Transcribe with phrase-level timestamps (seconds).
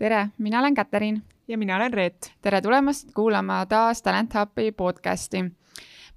[0.00, 1.22] tere, mina olen Katariin.
[1.48, 2.32] ja mina olen Reet.
[2.42, 5.44] tere tulemast kuulama taas Talent Hubi podcasti.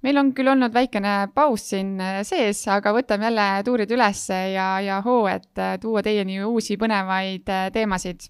[0.02, 5.02] meil on küll olnud väikene paus siin sees, aga võtame jälle tuurid ülesse ja, ja
[5.04, 8.24] hoo, et tuua teieni uusi põnevaid teemasid.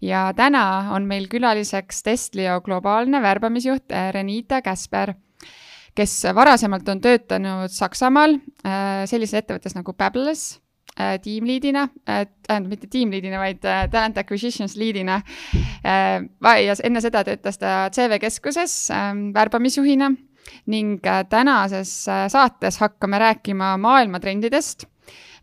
[0.00, 0.64] ja täna
[0.96, 5.14] on meil külaliseks Testlio globaalne värbamisjuht Renita Käsper
[5.94, 8.38] kes varasemalt on töötanud Saksamaal
[9.04, 10.61] sellises ettevõttes nagu Babeless äh,
[11.22, 15.22] tiimliidina äh,, tähendab mitte tiimliidina, vaid äh, talent acquisitions liidina
[15.84, 16.58] äh,.
[16.66, 20.12] ja enne seda töötas ta CV keskuses äh, värbamisjuhina
[20.66, 24.84] ning äh, tänases äh, saates hakkame rääkima maailmatrendidest,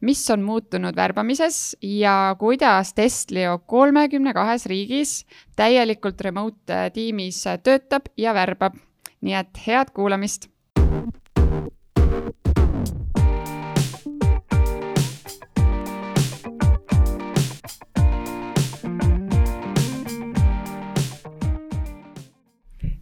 [0.02, 7.60] mis on muutunud värbamises ja kuidas Testlio kolmekümne kahes riigis täielikult remote äh, tiimis äh,
[7.64, 8.78] töötab ja värbab.
[9.20, 10.46] nii et head kuulamist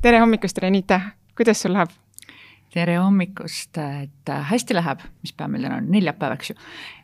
[0.08, 1.02] tere hommikust, Renita,
[1.36, 1.92] kuidas sul läheb?
[2.72, 6.56] tere hommikust, et äh, hästi läheb, mis päev meil täna on, neljapäev, eks ju.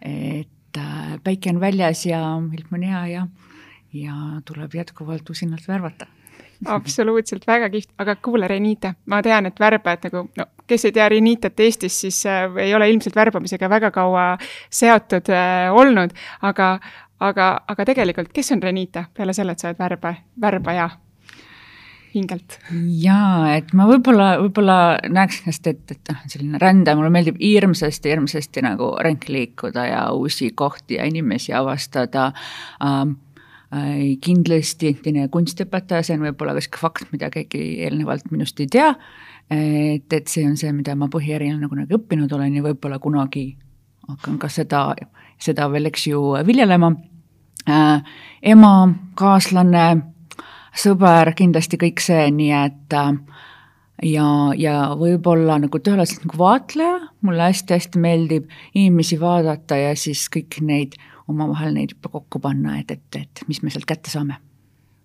[0.07, 3.25] et äh, päike on väljas ja ilm on hea ja,
[3.99, 4.15] ja
[4.47, 6.07] tuleb jätkuvalt usinalt värvata
[6.77, 11.09] absoluutselt, väga kihvt, aga kuule, Renita, ma tean, et värbajad nagu, no kes ei tea
[11.11, 14.29] Renitat Eestis, siis äh, ei ole ilmselt värbamisega väga kaua
[14.71, 16.77] seotud äh, olnud, aga,
[17.19, 20.93] aga, aga tegelikult, kes on Renita peale selle, et sa oled värba, värbaja?
[22.13, 22.57] Hingelt.
[23.01, 24.77] jaa, et ma võib-olla, võib-olla
[25.11, 30.01] näeks ennast, et, et noh, selline rände, mulle meeldib hirmsasti, hirmsasti nagu ringi liikuda ja
[30.15, 32.29] uusi kohti ja inimesi avastada
[32.83, 33.17] ähm,
[33.73, 34.15] äh,.
[34.23, 38.93] kindlasti endine kunstiõpetaja, see on võib-olla sihuke fakt, mida keegi eelnevalt minust ei tea.
[39.51, 43.51] et, et see on see, mida ma põhierinal nagu, nagu õppinud olen ja võib-olla kunagi
[44.07, 44.85] hakkan ka seda,
[45.39, 46.93] seda veel, eks ju, viljelema
[47.69, 48.15] äh,.
[48.53, 48.73] ema,
[49.19, 50.12] kaaslane
[50.73, 53.11] sõber, kindlasti kõik see, nii et äh,
[54.09, 60.61] ja, ja võib-olla nagu tõeliselt nagu vaatleja, mulle hästi-hästi meeldib inimesi vaadata ja siis kõik
[60.65, 60.97] neid
[61.29, 64.39] omavahel neid kokku panna, et, et, et mis me sealt kätte saame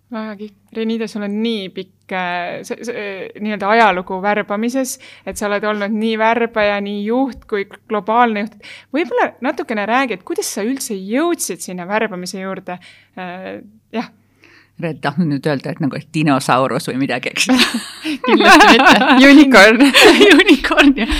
[0.09, 0.55] väga kihvt.
[0.77, 4.95] Renita, sul on nii pikk nii-öelda ajalugu värbamises,
[5.28, 8.57] et sa oled olnud nii värbaja, nii juht kui globaalne juht.
[8.95, 12.78] võib-olla natukene räägi, et kuidas sa üldse jõudsid sinna värbamise juurde?
[13.93, 14.09] jah
[14.78, 17.49] Red tahtnud nüüd öelda, et nagu et dinosaurus või midagi, eks
[18.27, 19.83] kindlasti mitte, unicorn
[20.43, 21.16] unicorn, jah.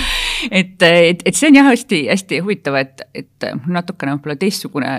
[0.50, 4.94] et, et, et see on jah, hästi-hästi huvitav, et, et natukene võib-olla teistsugune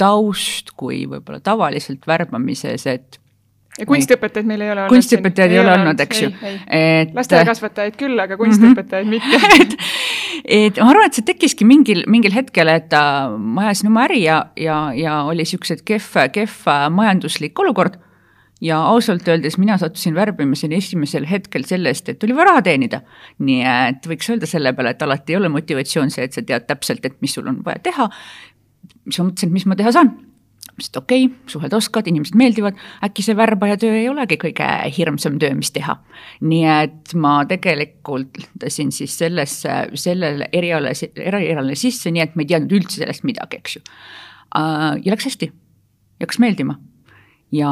[0.00, 3.18] taust kui võib-olla tavaliselt värbamises, et
[3.78, 4.92] ja kunstiõpetajaid meil ei ole olnud.
[4.92, 6.30] kunstiõpetajaid ei ole olnud, eks ju.
[7.16, 9.58] lasteaiakasvatajaid küll, aga kunstiõpetajaid mm -hmm.
[9.64, 9.76] mitte
[10.44, 14.22] et ma arvan, et see tekkiski mingil, mingil hetkel, et äh, ma ajasin oma äri
[14.24, 16.64] ja, ja, ja oli siuksed kehv, kehv
[16.94, 18.00] majanduslik olukord.
[18.62, 23.00] ja ausalt öeldes mina sattusin värbimiseni esimesel hetkel sellest, et oli vaja raha teenida.
[23.38, 26.66] nii et võiks öelda selle peale, et alati ei ole motivatsioon see, et sa tead
[26.66, 28.10] täpselt, et mis sul on vaja teha.
[29.08, 30.14] siis ma mõtlesin, et mis ma teha saan
[30.72, 34.68] mõtlesin, et okei okay,, suhelda oskad, inimesed meeldivad, äkki see värbaja töö ei olegi kõige
[34.96, 35.98] hirmsam töö, mis teha.
[36.40, 42.52] nii et ma tegelikult lähen siis sellesse, sellele erialale, erialale sisse, nii et ma ei
[42.54, 43.84] teadnud üldse sellest midagi, eks ju.
[44.56, 45.52] Äh, ja läks hästi,
[46.22, 46.78] hakkas meeldima
[47.52, 47.68] ja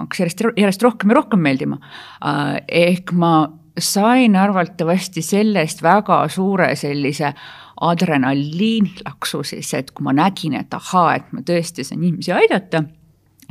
[0.00, 1.80] hakkas järjest, järjest rohkem ja rohkem meeldima.
[2.26, 7.32] Äh, ehk ma sain arvatavasti sellest väga suure sellise
[7.80, 12.84] adrenaliinilaksu siis, et kui ma nägin, et ahaa, et ma tõesti saan inimesi aidata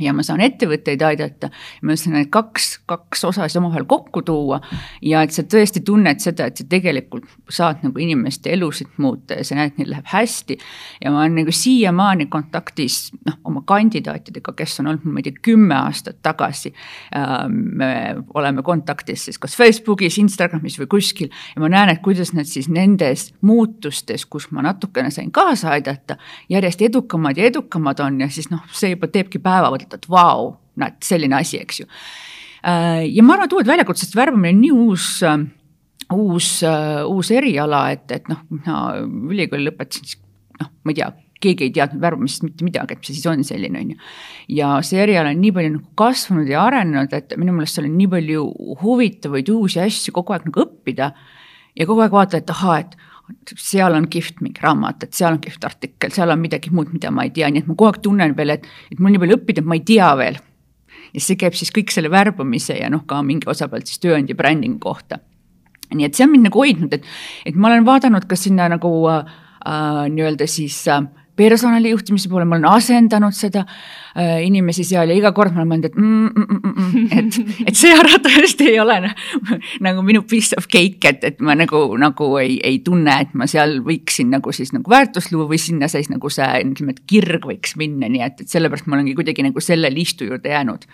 [0.00, 1.50] ja ma saan ettevõtteid aidata.
[1.82, 4.60] ma mõtlesin, et kaks, kaks osa siis omavahel kokku tuua
[5.02, 9.44] ja et sa tõesti tunned seda, et sa tegelikult saad nagu inimeste elusid muuta ja
[9.46, 10.58] sa näed, neil läheb hästi.
[11.04, 15.42] ja ma olen nagu siiamaani kontaktis noh, oma kandidaatidega, kes on olnud, ma ei tea,
[15.42, 16.74] kümme aastat tagasi.
[17.48, 22.48] me oleme kontaktis siis kas Facebookis, Instagramis või kuskil ja ma näen, et kuidas nad
[22.48, 26.16] siis nendes muutustes, kus ma natukene sain kaasa aidata,
[26.48, 30.52] järjest edukamad ja edukamad on ja siis noh, see juba teebki päeva mõtled, et vau,
[30.80, 31.88] näed, selline asi, eks ju.
[32.60, 35.40] Äh, ja ma arvan, et uued väljakutsed, sest värbamine on nii uus äh,
[36.12, 38.78] uus, äh, uus eriala, et, et noh, mina
[39.30, 40.20] ülikooli lõpetasin, siis
[40.60, 41.10] noh, ma ei tea,
[41.40, 44.08] keegi ei teadnud värbamisest mitte midagi, et mis see siis on selline, on ju.
[44.58, 47.94] ja see eriala on nii palju nagu kasvanud ja arenenud, et minu meelest seal on
[47.96, 48.46] nii palju
[48.82, 51.12] huvitavaid uusi asju kogu aeg nagu õppida.
[51.78, 52.98] ja kogu aeg vaatad, et ahaa, et
[53.56, 57.12] seal on kihvt mingi raamat, et seal on kihvt artikkel, seal on midagi muud, mida
[57.14, 59.38] ma ei tea, nii et ma kogu aeg tunnen veel, et, et mul nii palju
[59.40, 60.40] õppida, ma ei tea veel.
[61.10, 64.36] ja see käib siis kõik selle värbamise ja noh, ka mingi osa pealt siis tööandja
[64.38, 65.18] brändingu kohta.
[65.94, 67.06] nii et see on mind nagu hoidnud, et,
[67.46, 69.24] et ma olen vaadanud ka sinna nagu äh,
[70.10, 71.02] nii-öelda siis äh,
[71.40, 75.90] personalijuhtimise poole, ma olen asendanud seda äh, inimesi seal ja iga kord ma olen mõelnud,
[75.90, 77.40] et mm, mm, mm, mm, et,
[77.72, 78.98] et see arvatavasti ei ole
[79.86, 83.48] nagu minu piece of cake, et, et ma nagu, nagu ei, ei tunne, et ma
[83.50, 87.46] seal võiksin nagu siis nagu väärtust luua või sinna siis nagu see, ütleme, et kirg
[87.48, 90.88] võiks minna, nii et, et sellepärast ma olengi kuidagi nagu selle liistu juurde jäänud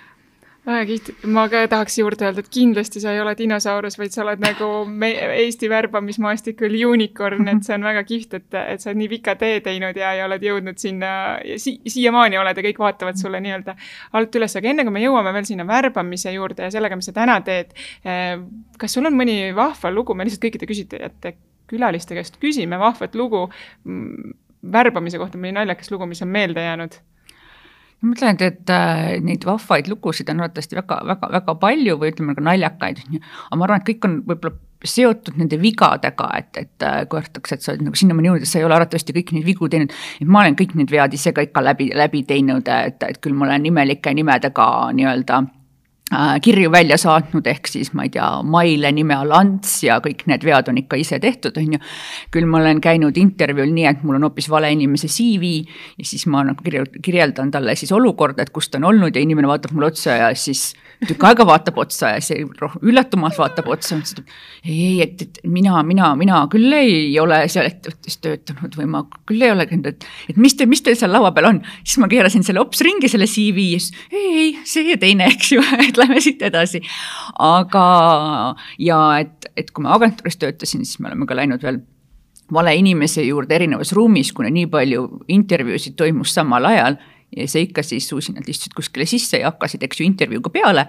[0.67, 4.25] väga kihvt, ma ka tahaks juurde öelda, et kindlasti sa ei ole dinosaurus, vaid sa
[4.25, 9.01] oled nagu me Eesti värbamismaastikul unicorn, et see on väga kihvt, et, et sa oled
[9.03, 11.11] nii pika tee teinud ja, ja oled jõudnud sinna
[11.63, 13.77] si siiamaani oled ja kõik vaatavad sulle nii-öelda
[14.19, 17.15] alt üles, aga enne kui me jõuame veel sinna värbamise juurde ja sellega, mis sa
[17.17, 17.75] täna teed,
[18.05, 18.35] eh,
[18.81, 21.37] kas sul on mõni vahva lugu, me lihtsalt kõikide küsitlejate
[21.71, 23.47] külaliste käest küsime vahvat lugu
[23.85, 24.35] mm,
[24.73, 26.99] värbamise kohta, mõni naljakas lugu, mis on meelde jäänud
[28.07, 32.13] ma mõtlen, et, et äh, neid vahvaid lugusid on arvatavasti väga, väga, väga palju või
[32.13, 33.25] ütleme ka naljakaid, on ju.
[33.49, 34.55] aga ma arvan, et kõik on võib-olla
[34.87, 38.53] seotud nende vigadega, et, et äh, kui öeldakse, et sa oled nagu sinnamaani jõudnud, et
[38.53, 39.95] sa ei ole arvatavasti kõiki neid vigu teinud.
[40.21, 43.35] et ma olen kõik need vead ise ka ikka läbi, läbi teinud, et, et küll
[43.37, 45.43] ma olen imelike nimedega nii-öelda
[46.43, 50.45] kirju välja saatnud, ehk siis ma ei tea, Maile nime all Ants ja kõik need
[50.47, 51.81] vead on ikka ise tehtud, on ju.
[52.31, 55.67] küll ma olen käinud intervjuul nii, et mul on hoopis vale inimese CV
[55.99, 56.63] ja siis ma nagu
[57.03, 60.31] kirjeldan talle siis olukorda, et kus ta on olnud ja inimene vaatab mulle otsa ja
[60.39, 62.45] siis tükk aega vaatab otsa ja see
[62.87, 67.43] üllatumalt vaatab otsa, ütles, et ei, ei, et, et mina, mina, mina küll ei ole
[67.53, 70.97] seal ettevõttes töötanud või ma küll ei ole käinud, et, et mis te, mis teil
[70.99, 71.61] seal laua peal on.
[71.83, 75.29] siis ma keerasin selle hops ringi, selle CV ja siis ei, ei, see ja teine,
[75.35, 76.83] eks ju, et lähme siit edasi.
[77.43, 77.89] aga,
[78.79, 81.81] ja et, et kui ma agentuuris töötasin, siis me oleme ka läinud veel
[82.53, 87.01] vale inimese juurde erinevas ruumis, kuna nii palju intervjuusid toimus samal ajal
[87.37, 90.87] ja sa ikka siis usinalt istusid kuskile sisse ja hakkasid, eks ju, intervjuuga peale.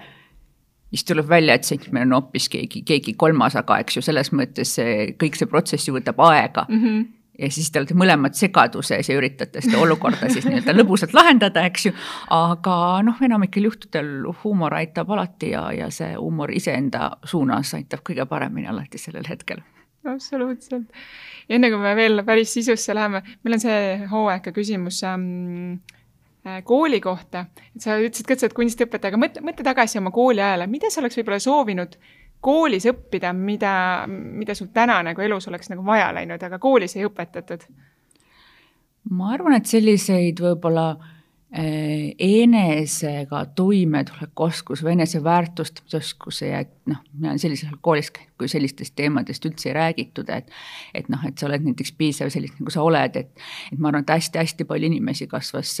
[0.88, 4.30] siis tuleb välja, et see inimene on hoopis keegi, keegi kolmas, aga eks ju, selles
[4.32, 6.82] mõttes see kõik see protsess ju võtab aega mm.
[6.84, 7.06] -hmm
[7.38, 11.88] ja siis te olete mõlemad segaduses ja üritate seda olukorda siis nii-öelda lõbusalt lahendada, eks
[11.88, 11.94] ju.
[12.34, 12.76] aga
[13.06, 18.70] noh, enamikel juhtudel huumor aitab alati ja, ja see huumor iseenda suunas aitab kõige paremini
[18.70, 19.62] alati sellel hetkel.
[20.08, 20.90] absoluutselt.
[21.48, 23.78] enne kui me veel päris sisusse läheme, meil on see
[24.10, 25.78] hooaega küsimus ähm,
[26.48, 29.98] Äh, kooli kohta, et sa ütlesid ka, et sa oled kunstiõpetaja, aga mõtle, mõtle tagasi
[29.98, 31.96] oma kooliajale, mida sa oleks võib-olla soovinud
[32.40, 33.74] koolis õppida, mida,
[34.08, 37.68] mida sul täna nagu elus oleks nagu vaja läinud, aga koolis ei õpetatud?
[39.10, 47.00] ma arvan, et selliseid võib-olla äh, enesega toimetuleku oskus või enese väärtustamisoskus ja et noh,
[47.14, 50.52] mina olen sellisel koolis, kui sellistest teemadest üldse ei räägitud, et
[50.94, 53.32] et noh, et sa oled näiteks piisav selline, nagu sa oled, et
[53.72, 55.78] et ma arvan, et hästi-hästi palju inimesi kasvas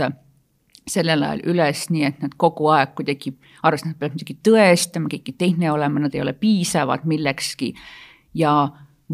[0.90, 5.34] sellel ajal üles, nii et nad kogu aeg kuidagi arvasid, nad peavad midagi tõestama, keegi
[5.38, 7.72] teine olema, nad ei ole piisavad millekski.
[8.38, 8.54] Ja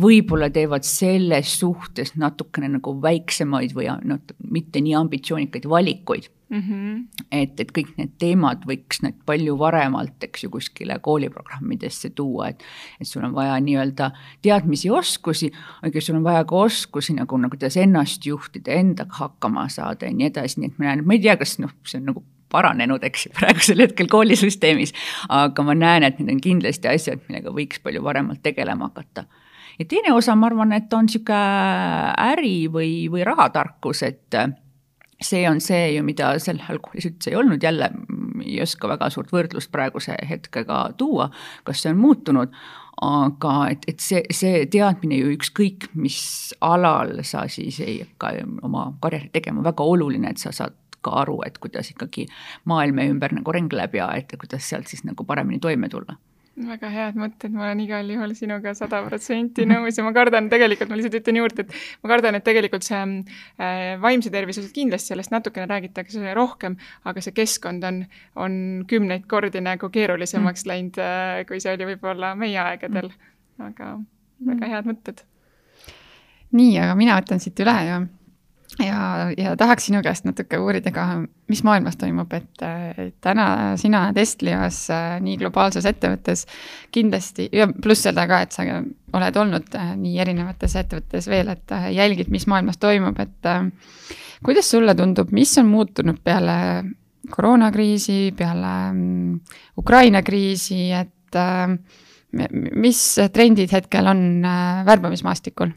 [0.01, 6.61] võib-olla teevad selles suhtes natukene nagu väiksemaid või noh, mitte nii ambitsioonikaid valikuid mm.
[6.61, 7.25] -hmm.
[7.33, 12.63] et, et kõik need teemad võiks need palju varemalt, eks ju, kuskile kooliprogrammidesse tuua, et
[13.01, 14.11] et sul on vaja nii-öelda
[14.43, 15.51] teadmisi, oskusi,
[15.83, 20.15] aga sul on vaja ka oskusi nagu, nagu kuidas ennast juhtida, endaga hakkama saada ja
[20.15, 23.03] nii edasi, nii et ma näen, ma ei tea, kas noh, see on nagu paranenud,
[23.05, 24.95] eks ju, praegusel hetkel koolisüsteemis,
[25.29, 29.27] aga ma näen, et need on kindlasti asjad, millega võiks palju varemalt tegelema hakata
[29.79, 31.39] ja teine osa, ma arvan, et on niisugune
[32.31, 34.39] äri või, või rahatarkus, et
[35.25, 37.91] see on see ju, mida sel ajal koolis üldse ei olnud, jälle
[38.45, 41.31] ei oska väga suurt võrdlust praeguse hetkega tuua,
[41.65, 42.55] kas see on muutunud,
[43.05, 46.19] aga et, et see, see teadmine ju ükskõik, mis
[46.65, 48.35] alal sa siis ei hakka
[48.67, 52.29] oma karjääri tegema, väga oluline, et sa saad ka aru, et kuidas ikkagi
[52.71, 56.17] maailm meie ümber nagu ringleb ja et kuidas sealt siis nagu paremini toime tulla
[56.55, 60.91] väga head mõtted, ma olen igal juhul sinuga sada protsenti nõus ja ma kardan tegelikult,
[60.91, 65.13] ma lihtsalt ütlen juurde, et ma kardan, et tegelikult see äh, vaimse tervise osas kindlasti
[65.13, 66.79] sellest natukene räägitakse rohkem,
[67.11, 68.03] aga see keskkond on,
[68.39, 68.57] on
[68.91, 70.71] kümneid kordi nagu keerulisemaks mm.
[70.71, 73.11] läinud äh,, kui see oli võib-olla meie aegadel.
[73.59, 73.97] aga
[74.45, 74.69] väga mm.
[74.71, 75.25] head mõtted.
[76.55, 78.03] nii, aga mina võtan siit üle ja
[78.79, 81.05] ja, ja tahaks sinu käest natuke uurida ka,
[81.51, 82.65] mis maailmas toimub, et,
[83.25, 83.47] täna
[83.81, 86.47] sina Estlias äh, nii globaalses ettevõttes
[86.95, 91.77] kindlasti ja pluss seda ka, et sa oled olnud äh, nii erinevates ettevõtetes veel, et
[91.77, 93.51] äh, jälgid, mis maailmas toimub, et
[94.45, 96.59] kuidas sulle tundub, mis on muutunud peale
[97.31, 99.39] koroonakriisi, peale mm,
[99.81, 101.13] Ukraina kriisi, et
[102.75, 103.01] mis
[103.33, 104.21] trendid hetkel on
[104.87, 105.73] värbamismaastikul?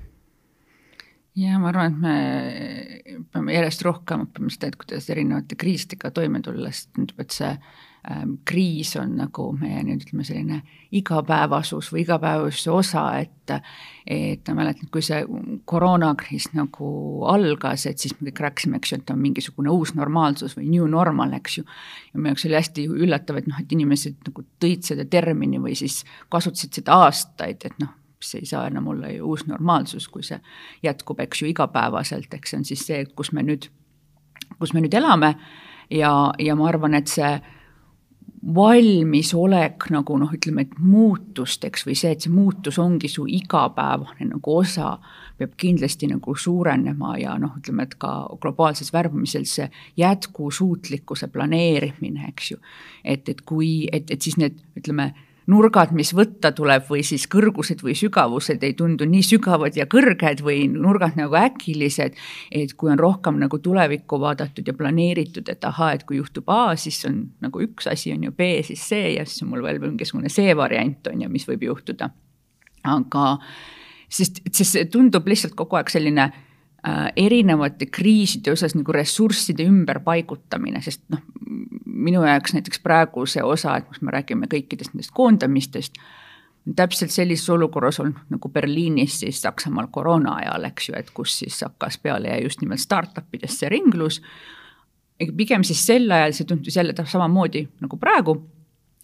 [1.38, 6.42] Ja ma arvan, et me peame järjest rohkem õppima seda, et kuidas erinevate kriisidega toime
[6.46, 10.62] tulla, sest tundub, et see ähm, kriis on nagu meie nüüd ütleme, selline
[10.98, 13.34] igapäevasus või igapäevasuse osa, et
[14.08, 15.22] et ma mäletan, kui see
[15.72, 16.90] koroonakriis nagu
[17.32, 20.88] algas, et siis me kõik rääkisime, eks ju, et on mingisugune uus normaalsus või new
[20.92, 21.64] normal, eks ju.
[22.12, 25.78] ja minu jaoks oli hästi üllatav, et noh, et inimesed nagu tõid seda termini või
[25.80, 26.02] siis
[26.34, 30.40] kasutasid seda aastaid, et noh, see ei saa enam olla ju uus normaalsus, kui see
[30.84, 33.70] jätkub, eks ju, igapäevaselt, eks see on siis see, kus me nüüd,
[34.58, 35.36] kus me nüüd elame
[35.94, 37.36] ja, ja ma arvan, et see
[38.48, 44.58] valmisolek nagu noh, ütleme, et muutusteks või see, et see muutus ongi su igapäevane nagu
[44.62, 44.94] osa,
[45.38, 49.68] peab kindlasti nagu suurenema ja noh, ütleme, et ka globaalses värbamisel see
[50.00, 52.62] jätkusuutlikkuse planeerimine, eks ju.
[53.04, 55.12] et, et kui, et, et siis need, ütleme
[55.48, 60.44] nurgad, mis võtta tuleb või siis kõrgused või sügavused ei tundu nii sügavad ja kõrged
[60.44, 62.18] või nurgad nagu äkilised.
[62.52, 66.76] et kui on rohkem nagu tulevikku vaadatud ja planeeritud, et ahaa, et kui juhtub A,
[66.76, 69.80] siis on nagu üks asi on ju B, siis C ja siis on mul veel
[69.80, 72.10] mingisugune C variant on ju, mis võib juhtuda.
[72.84, 73.38] aga
[74.10, 76.32] sest, sest see tundub lihtsalt kogu aeg selline
[77.16, 81.24] erinevate kriiside osas nagu ressursside ümberpaigutamine, sest noh,
[81.86, 85.98] minu jaoks näiteks praegu see osa, et kus me räägime kõikidest nendest koondamistest,
[86.78, 91.62] täpselt sellises olukorras olnud nagu Berliinis siis Saksamaal koroona ajal, eks ju, et kus siis
[91.64, 94.22] hakkas peale just nimelt startup idest see ringlus.
[95.38, 98.38] pigem siis sel ajal see tundus jälle samamoodi nagu praegu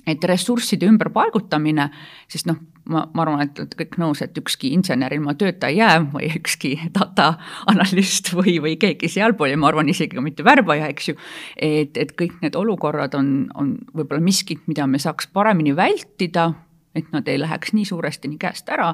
[0.08, 1.88] et ressursside ümberpaigutamine,
[2.32, 2.60] sest noh,
[2.90, 6.30] ma, ma arvan, et olete kõik nõus, et ükski insener ilma tööta ei jää või
[6.40, 7.34] ükski data
[7.72, 11.18] analüüst või, või keegi sealpool ja ma arvan isegi ka mitte värbaja, eks ju.
[11.56, 16.52] et, et kõik need olukorrad on, on võib-olla miskit, mida me saaks paremini vältida,
[16.96, 18.92] et nad ei läheks nii suuresti nii käest ära,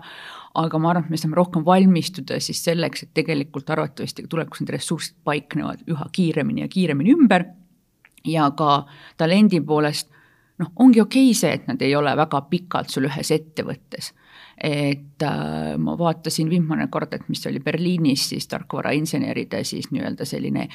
[0.60, 4.76] aga ma arvan, et me saame rohkem valmistuda siis selleks, et tegelikult arvatavasti tulevikus need
[4.78, 7.50] ressursid paiknevad üha kiiremini ja kiiremini ümber
[8.28, 8.86] ja ka
[9.18, 10.10] talendi poolest
[10.60, 14.14] noh, ongi okei okay see, et nad ei ole väga pikalt sul ühes ettevõttes.
[14.60, 20.66] et äh, ma vaatasin viimane kord, et mis oli Berliinis siis tarkvarainseneride siis nii-öelda selline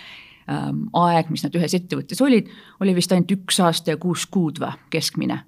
[0.49, 2.49] ähm, aeg, mis nad ühes ettevõttes olid,
[2.81, 5.43] oli vist ainult üks aasta ja kuus kuud või, keskmine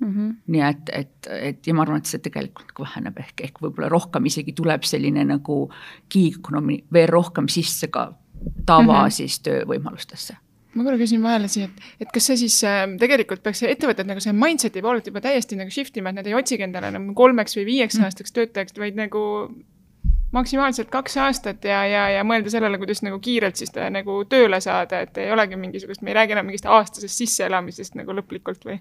[0.00, 0.34] Mm -hmm.
[0.46, 3.88] nii et, et, et ja ma arvan, et see tegelikult nagu väheneb ehk, ehk võib-olla
[3.88, 5.70] rohkem isegi tuleb selline nagu
[6.10, 8.12] gig economy veel rohkem sisse ka
[8.66, 9.10] tava mm -hmm.
[9.10, 10.36] siis töövõimalustesse
[10.74, 14.22] ma korra küsin vahele siia, et, et kas see siis äh, tegelikult peaks ettevõtted nagu
[14.22, 17.58] see mindset'i poolelt juba täiesti nagu shift ima, et nad ei otsigi endale enam kolmeks
[17.58, 18.10] või viieks mm.
[18.10, 19.22] aastaks töötajaks, vaid nagu
[20.34, 24.60] maksimaalselt kaks aastat ja, ja, ja mõelda sellele, kuidas nagu kiirelt siis ta nagu tööle
[24.64, 28.78] saada, et ei olegi mingisugust, me ei räägi enam mingist aastasest sisseelamisest nagu lõplikult või?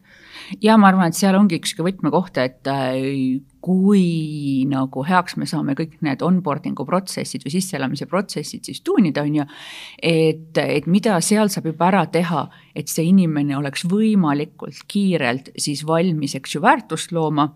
[0.64, 3.00] ja ma arvan, et seal ongi üks võtmekoht, et äh,
[3.64, 9.42] kui nagu heaks me saame kõik need onboarding'u protsessid või sisseelamise protsessid siis tuunida, on
[9.42, 9.48] ju,
[10.04, 15.86] et, et mida seal saab juba ära teha, et see inimene oleks võimalikult kiirelt siis
[15.88, 17.52] valmis, eks ju, väärtust looma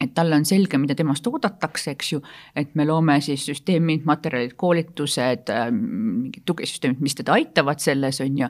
[0.00, 2.22] et talle on selge, mida temast oodatakse, eks ju,
[2.56, 5.82] et me loome siis süsteemid, materjalid, koolitused, ähm,
[6.22, 8.48] mingid tugisüsteemid, mis teda aitavad selles, on ju.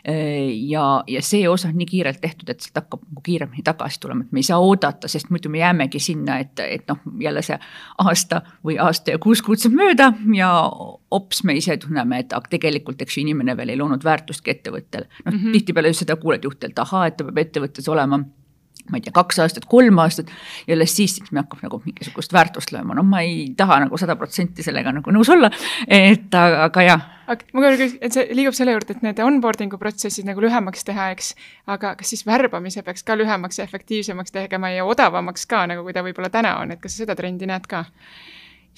[0.00, 4.00] Äh, ja, ja see osa on nii kiirelt tehtud, et sealt hakkab nagu kiiremini tagasi
[4.02, 7.44] tulema, et me ei saa oodata, sest muidu me jäämegi sinna, et, et noh, jälle
[7.46, 7.60] see
[8.02, 10.50] aasta või aasta ja kuus kuud saab mööda ja
[11.12, 15.06] hops, me ise tunneme, et aga tegelikult, eks ju, inimene veel ei loonud väärtustki ettevõttele.
[15.24, 18.24] noh mm -hmm., tihtipeale just seda kuuled juhtidelt, ahaa, et ta peab ettevõttes olema
[18.88, 20.30] ma ei tea, kaks aastat, kolm aastat
[20.66, 24.00] ja alles siis, siis me hakkame nagu mingisugust väärtust lööma, noh, ma ei taha nagu
[24.00, 25.50] sada protsenti sellega nagu nõus olla,
[25.86, 27.06] et aga, aga jah.
[27.28, 31.10] ma korra küsin, et see liigub selle juurde, et need onboarding'u protsessid nagu lühemaks teha,
[31.14, 31.32] eks,
[31.70, 35.96] aga kas siis värbamise peaks ka lühemaks ja efektiivsemaks tegema ja odavamaks ka, nagu kui
[35.96, 37.86] ta võib-olla täna on, et kas sa seda trendi näed ka?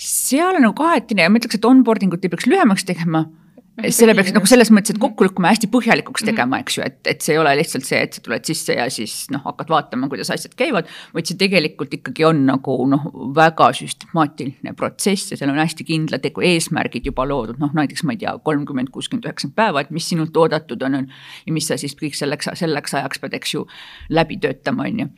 [0.03, 3.27] seal on nagu kahetine ja ma ütleks, et onboarding ut ei peaks lühemaks tegema
[3.73, 6.29] selle peaks nagu selles mõttes, et kokku lükkama hästi põhjalikuks mhm.
[6.29, 8.85] tegema, eks ju, et, et see ei ole lihtsalt see, et sa tuled sisse ja
[8.93, 10.91] siis noh, hakkad vaatama, kuidas asjad käivad.
[11.15, 16.29] vaid see tegelikult ikkagi on nagu noh, väga süstemaatiline protsess ja seal on hästi kindlad
[16.29, 20.11] nagu eesmärgid juba loodud, noh näiteks ma ei tea, kolmkümmend, kuuskümmend, üheksakümmend päeva, et mis
[20.13, 21.09] sinult oodatud on, on.
[21.47, 23.65] ja mis sa siis kõik selleks, selleks ajaks pead, eks ju,
[24.13, 25.09] läbi töötama, on ju.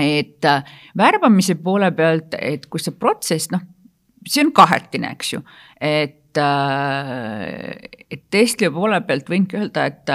[0.00, 3.60] et äh, värbamise poole pealt, et kui see protsess, noh,
[4.24, 5.44] see on kahetine, eks ju,
[5.76, 10.10] et et, äh, et Tesla poole pealt võingi öelda, et,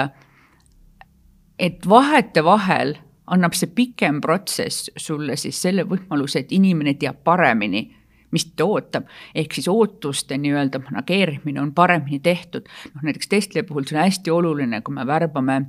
[1.58, 2.96] et vahetevahel
[3.28, 7.88] annab see pikem protsess sulle siis selle võimaluse, et inimene teab paremini,
[8.32, 12.68] mis ta ootab, ehk siis ootuste nii-öelda manageerimine on paremini tehtud.
[12.94, 15.62] noh, näiteks Tesla puhul see on hästi oluline, kui me värbame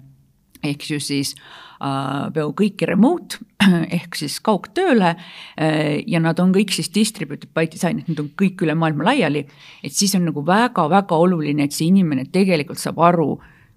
[0.64, 3.40] ehk ju siis äh, peaaegu kõiki remote
[3.98, 8.32] ehk siis kaugtööle äh, ja nad on kõik siis distributed by design, et nad on
[8.40, 9.46] kõik üle maailma laiali.
[9.84, 13.32] et siis on nagu väga-väga oluline, et see inimene tegelikult saab aru,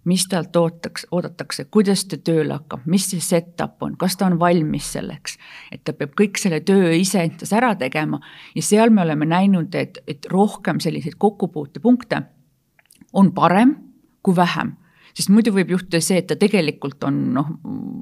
[0.04, 4.38] mis talt ootaks, oodatakse, kuidas ta tööle hakkab, mis see set-up on, kas ta on
[4.40, 5.36] valmis selleks,
[5.70, 8.18] et ta peab kõik selle töö iseendas ära tegema
[8.56, 12.22] ja seal me oleme näinud, et, et rohkem selliseid kokkupuutepunkte
[13.12, 13.76] on parem
[14.22, 14.74] kui vähem
[15.16, 17.52] sest muidu võib juhtuda see, et ta tegelikult on noh,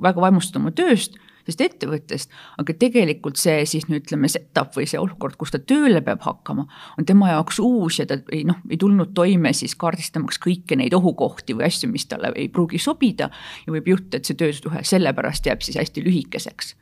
[0.03, 5.01] väga vaimustatud oma tööst, sellest ettevõttest, aga tegelikult see siis no ütleme, setup või see
[5.01, 6.67] olukord, kus ta tööle peab hakkama,
[6.99, 10.95] on tema jaoks uus ja ta ei noh, ei tulnud toime siis kaardistamaks kõiki neid
[10.97, 13.31] ohukohti või asju, mis talle ei pruugi sobida
[13.65, 16.77] ja võib juhtuda, et see töösuhe sellepärast jääb siis hästi lühikeseks.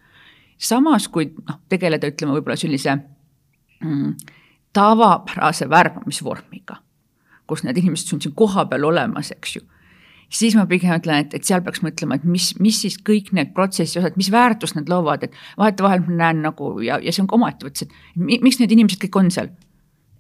[0.59, 2.99] samas, kui noh, tegeleda, ütleme võib-olla sellise
[3.81, 4.13] mm,
[4.75, 6.83] tavapärase värbamisvormiga,
[7.47, 9.67] kus need inimesed on siin kohapeal olemas, eks ju
[10.29, 13.55] siis ma pigem ütlen, et, et seal peaks mõtlema, et mis, mis siis kõik need
[13.57, 17.31] protsessi osad, mis väärtust nad loovad, et vahetevahel ma näen nagu ja, ja see on
[17.31, 19.51] ka omaette võttes, et miks need inimesed kõik on seal.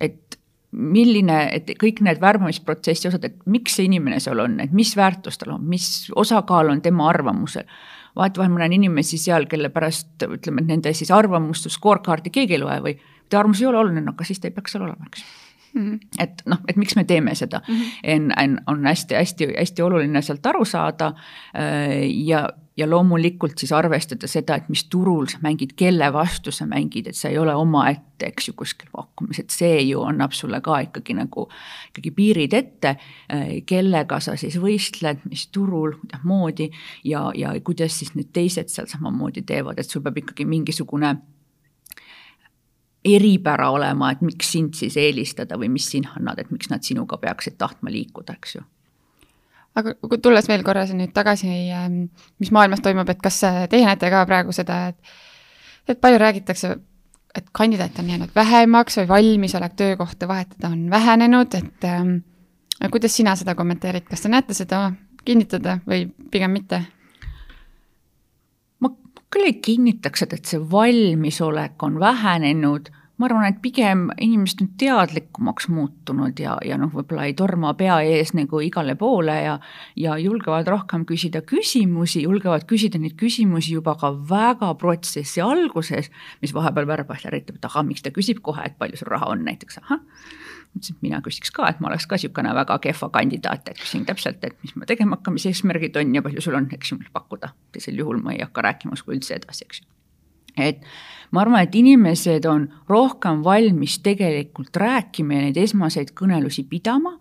[0.00, 0.38] et
[0.72, 5.40] milline, et kõik need värbamisprotsessi osad, et miks see inimene seal on, et mis väärtus
[5.40, 7.64] tal on, mis osakaal on tema arvamusel.
[8.16, 12.60] vahetevahel ma näen inimesi seal, kelle pärast ütleme, et nende siis arvamust, scorecard'i keegi ei
[12.60, 15.24] loe või teie arvamus ei ole oluline, aga siis ta ei peaks seal olema, eks.
[16.18, 18.62] Et noh, et miks me teeme seda mm, -hmm.
[18.66, 21.12] on hästi-hästi-hästi oluline sealt aru saada
[21.54, 26.66] äh, ja, ja loomulikult siis arvestada seda, et mis turul sa mängid, kelle vastu sa
[26.66, 30.60] mängid, et sa ei ole omaette, eks ju, kuskil pakkumis, et see ju annab sulle
[30.60, 31.48] ka ikkagi nagu
[31.90, 32.96] ikkagi piirid ette,
[33.32, 36.70] äh, kellega sa siis võistled, mis turul, kuidasmoodi
[37.04, 41.16] ja, ja kuidas siis need teised seal samamoodi teevad, et sul peab ikkagi mingisugune
[43.04, 47.16] eripära olema, et miks sind siis eelistada või mis sina annad, et miks nad sinuga
[47.22, 48.64] peaksid tahtma liikuda, eks ju
[49.78, 51.98] aga kui tulles veel korra nüüd tagasi, ähm,
[52.42, 53.40] mis maailmas toimub, et kas
[53.70, 55.16] teie näete ka praegu seda, et
[55.88, 56.74] et palju räägitakse,
[57.38, 62.18] et kandidaate on jäänud vähemaks või valmisolek töökohta vahetada on vähenenud, et ähm,
[62.90, 64.90] kuidas sina seda kommenteerid, kas te näete seda
[65.24, 66.82] kinnitada või pigem mitte?
[69.32, 75.66] Küll ei kinnitaks, et, see valmisolek on vähenenud, ma arvan, et pigem inimesed on teadlikumaks
[75.74, 79.56] muutunud ja, ja noh, võib-olla ei torma pea ees nagu igale poole ja
[79.98, 86.12] ja julgevad rohkem küsida küsimusi, julgevad küsida neid küsimusi juba ka väga protsessi alguses,
[86.42, 89.32] mis vahepeal värbas ja üritab, et ahah, miks ta küsib kohe, et palju sul raha
[89.34, 90.04] on näiteks, ahah
[90.78, 94.06] mõtlesin, et mina küsiks ka, et ma oleks ka niisugune väga kehva kandidaat, et küsin
[94.06, 96.98] täpselt, et mis ma tegema hakkan, mis eesmärgid on ja palju sul on, eks ju,
[97.12, 97.52] pakkuda.
[97.72, 99.88] teisel juhul ma ei hakka rääkima sinuga üldse edasi, eks ju.
[100.56, 100.84] et
[101.30, 107.18] ma arvan, et inimesed on rohkem valmis tegelikult rääkima ja neid esmaseid kõnelusi pidama,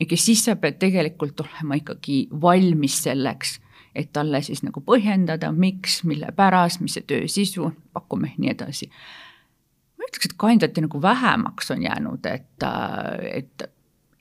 [0.00, 3.58] aga siis sa pead tegelikult olema ikkagi valmis selleks,
[3.94, 8.92] et talle siis nagu põhjendada, miks, mille pärast, mis see töö sisu, pakume nii edasi
[10.08, 12.68] ütleks, et kandidaate nagu vähemaks on jäänud, et,
[13.32, 13.68] et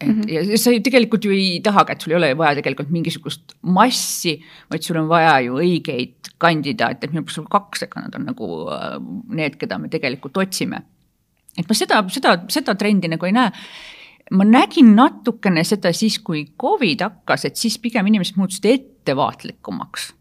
[0.01, 0.51] et mm -hmm.
[0.51, 4.41] ja sa ju tegelikult ju ei tahagi, et sul ei ole vaja tegelikult mingisugust massi,
[4.71, 8.25] vaid sul on vaja ju õigeid kandidaate, et minu arust sul kaks, ega nad on
[8.25, 10.83] nagu äh, need, keda me tegelikult otsime.
[11.57, 13.51] et ma seda, seda, seda trendi nagu ei näe.
[14.31, 20.13] ma nägin natukene seda siis, kui Covid hakkas, et siis pigem inimesed muutusid ettevaatlikumaks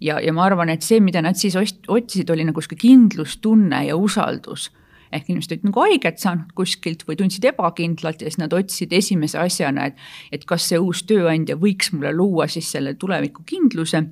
[0.00, 3.96] ja, ja ma arvan, et see, mida nad siis otsisid, oli nagu sihuke kindlustunne ja
[3.96, 4.70] usaldus
[5.12, 9.40] ehk inimesed olid nagu haiget saanud kuskilt või tundsid ebakindlalt ja siis nad otsisid esimese
[9.42, 10.00] asjana, et,
[10.32, 14.04] et kas see uus tööandja võiks mulle luua siis selle tulevikukindluse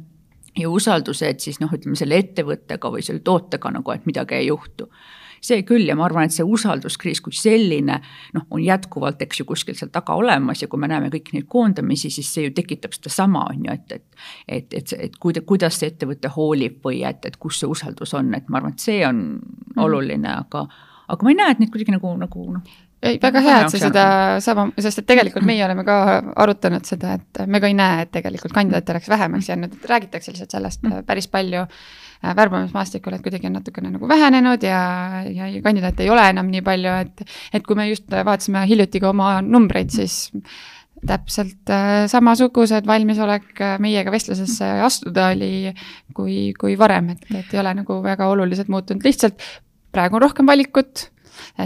[0.58, 4.50] ja usalduse, et siis noh, ütleme selle ettevõttega või selle tootega nagu, et midagi ei
[4.50, 4.90] juhtu
[5.40, 7.96] see küll ja ma arvan, et see usalduskriis kui selline
[8.36, 11.48] noh, on jätkuvalt, eks ju, kuskil seal taga olemas ja kui me näeme kõiki neid
[11.50, 14.06] koondamisi, siis see ju tekitab sedasama, on ju, et, et
[14.60, 18.34] et, et, et kuida-, kuidas see ettevõte hoolib või et, et kus see usaldus on,
[18.36, 19.80] et ma arvan, et see on mm.
[19.80, 20.66] oluline, aga
[21.14, 22.76] aga ma ei näe, et neid kuidagi nagu, nagu noh.
[23.02, 24.04] ei, väga hea, et sa seda
[24.44, 25.96] sama, sest et tegelikult meie oleme ka
[26.44, 30.34] arutanud seda, et me ka ei näe, et tegelikult kandidaate oleks vähemaks jäänud, et räägitakse
[30.34, 31.06] lihtsalt sellest mm.
[31.08, 34.82] päris palju äh, värbamismaastikul, et kuidagi on natukene nagu vähenenud ja,
[35.28, 37.24] ja, ja kandidaate ei ole enam nii palju, et
[37.56, 40.26] et kui me just vaatasime hiljuti ka oma numbreid, siis
[41.06, 45.72] täpselt äh, samasugused valmisolek äh, meiega vestlusesse astuda oli
[46.16, 49.40] kui, kui varem, et, et ei ole nagu väga oluliselt muutunud, lihtsalt
[49.92, 51.10] praegu on rohkem valikut,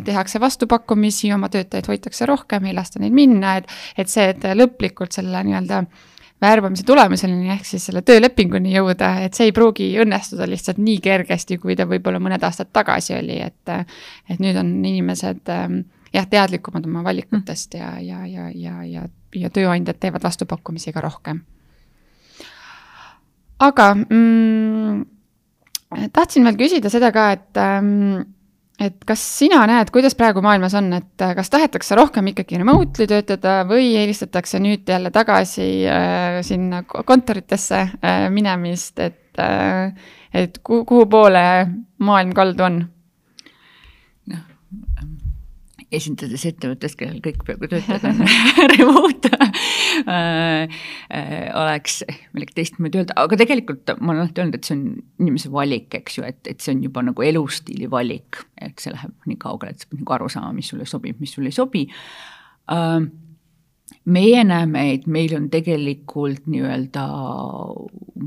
[0.04, 5.16] tehakse vastupakkumisi, oma töötajaid hoitakse rohkem, ei lasta neid minna, et, et see, et lõplikult
[5.16, 5.84] selle nii-öelda
[6.44, 11.58] värbamise tulemuseni ehk siis selle töölepinguni jõuda, et see ei pruugi õnnestuda lihtsalt nii kergesti,
[11.62, 15.52] kui ta võib-olla mõned aastad tagasi oli, et et nüüd on inimesed
[16.14, 21.42] jah, teadlikumad oma valikutest ja, ja, ja, ja, ja, ja tööandjad teevad vastupakkumisi ka rohkem.
[23.64, 25.02] aga mm,
[26.12, 28.24] tahtsin veel küsida seda ka, et ähm,
[28.80, 33.06] et kas sina näed, kuidas praegu maailmas on, et äh, kas tahetakse rohkem ikkagi remotely
[33.10, 39.94] töötada või eelistatakse nüüd jälle tagasi äh, sinna kontoritesse äh, minemist, et äh,,
[40.34, 41.44] et kuhu, kuhu poole
[42.02, 42.82] maailm kaldu on?
[45.94, 48.24] esindades ettevõttest, kellel kõik peaaegu töötajad on
[48.72, 49.30] remote
[51.60, 52.00] oleks
[52.34, 54.86] millegi teistmoodi öelda, aga tegelikult ma olen alati öelnud, et see on
[55.22, 59.28] inimese valik, eks ju, et, et see on juba nagu elustiili valik, et see läheb
[59.30, 61.84] nii kaugele, et sa pead nagu aru saama, mis sulle sobib, mis sulle ei sobi.
[62.72, 63.04] Uh,
[64.04, 67.04] meie näeme, et meil on tegelikult nii-öelda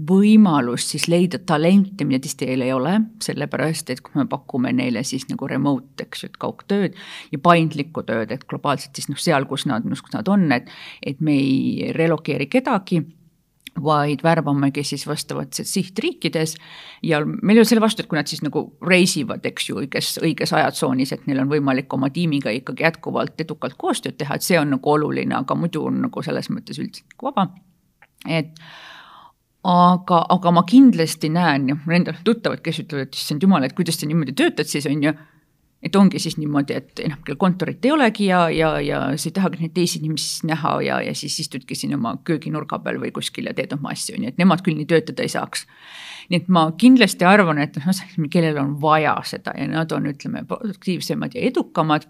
[0.08, 5.28] võimalus siis leida talente, mida teistel ei ole, sellepärast et kui me pakume neile siis
[5.30, 6.98] nagu remote, eks ju, et kaugtööd
[7.34, 10.72] ja paindlikku tööd, et globaalselt siis noh, seal, kus nad, kus nad on, et
[11.06, 13.04] et me ei relokeeri kedagi
[13.84, 16.56] vaid värbamegi siis vastavates sihtriikides
[17.04, 20.16] ja meil ei ole selle vastu, et kui nad siis nagu reisivad, eks ju, õiges,
[20.24, 24.60] õiges ajatsoonis, et neil on võimalik oma tiimiga ikkagi jätkuvalt edukalt koostööd teha, et see
[24.60, 27.50] on nagu oluline, aga muidu on nagu selles mõttes üldiselt nagu vaba.
[28.28, 28.54] et
[29.68, 33.76] aga, aga ma kindlasti näen ju, mul endal tuttavad, kes ütlevad, et issand jumal, et
[33.78, 35.13] kuidas sa niimoodi töötad siis on ju
[35.84, 39.36] et ongi siis niimoodi, et noh, kel kontorit ei olegi ja, ja, ja sa ei
[39.36, 43.50] tahagi neid teisi inimesi näha ja, ja siis istudki siin oma kööginurga peal või kuskil
[43.50, 45.68] ja teed oma asju, nii et nemad küll nii töötada ei saaks.
[46.32, 50.44] nii et ma kindlasti arvan, et noh, kellel on vaja seda ja nad on, ütleme,
[50.50, 52.08] produktiivsemad ja edukamad,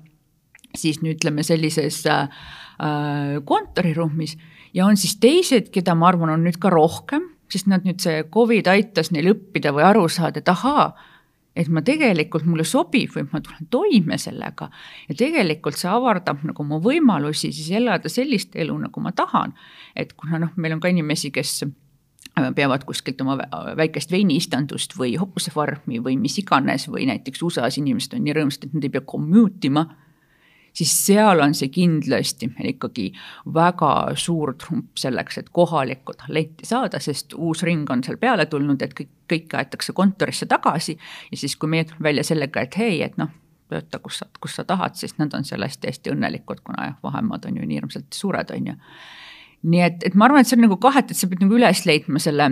[0.76, 2.30] siis nüüd ütleme sellises äh,
[3.46, 4.38] kontoriruumis
[4.74, 8.24] ja on siis teised, keda ma arvan, on nüüd ka rohkem, sest nad nüüd see
[8.32, 10.92] Covid aitas neil õppida või aru saada, et ahaa
[11.58, 14.70] et ma tegelikult, mulle sobib või ma tulen toime sellega
[15.08, 19.56] ja tegelikult see avardab nagu mu võimalusi siis elada sellist elu, nagu ma tahan.
[19.96, 23.40] et kuna noh, meil on ka inimesi, kes äh, peavad kuskilt oma
[23.78, 28.78] väikest veiniistandust või hobusefarmi või mis iganes või näiteks USA-s inimesed on nii rõõmsad, et
[28.78, 29.88] nad ei pea commute ima
[30.78, 33.08] siis seal on see kindlasti meil ikkagi
[33.56, 38.82] väga suur trump selleks, et kohalikku talenti saada, sest uus ring on seal peale tulnud,
[38.86, 43.02] et kõik, kõik aetakse kontorisse tagasi ja siis, kui meie tuleme välja sellega, et hei,
[43.06, 43.34] et noh,
[43.72, 46.98] tööta, kus sa, kus sa tahad, siis nad on selle eest hästi õnnelikud, kuna jah,
[47.04, 48.78] vahemaad on ju nii hirmsalt suured, on ju.
[49.68, 51.84] nii et, et ma arvan, et see on nagu kahet, et sa pead nagu üles
[51.90, 52.52] leidma selle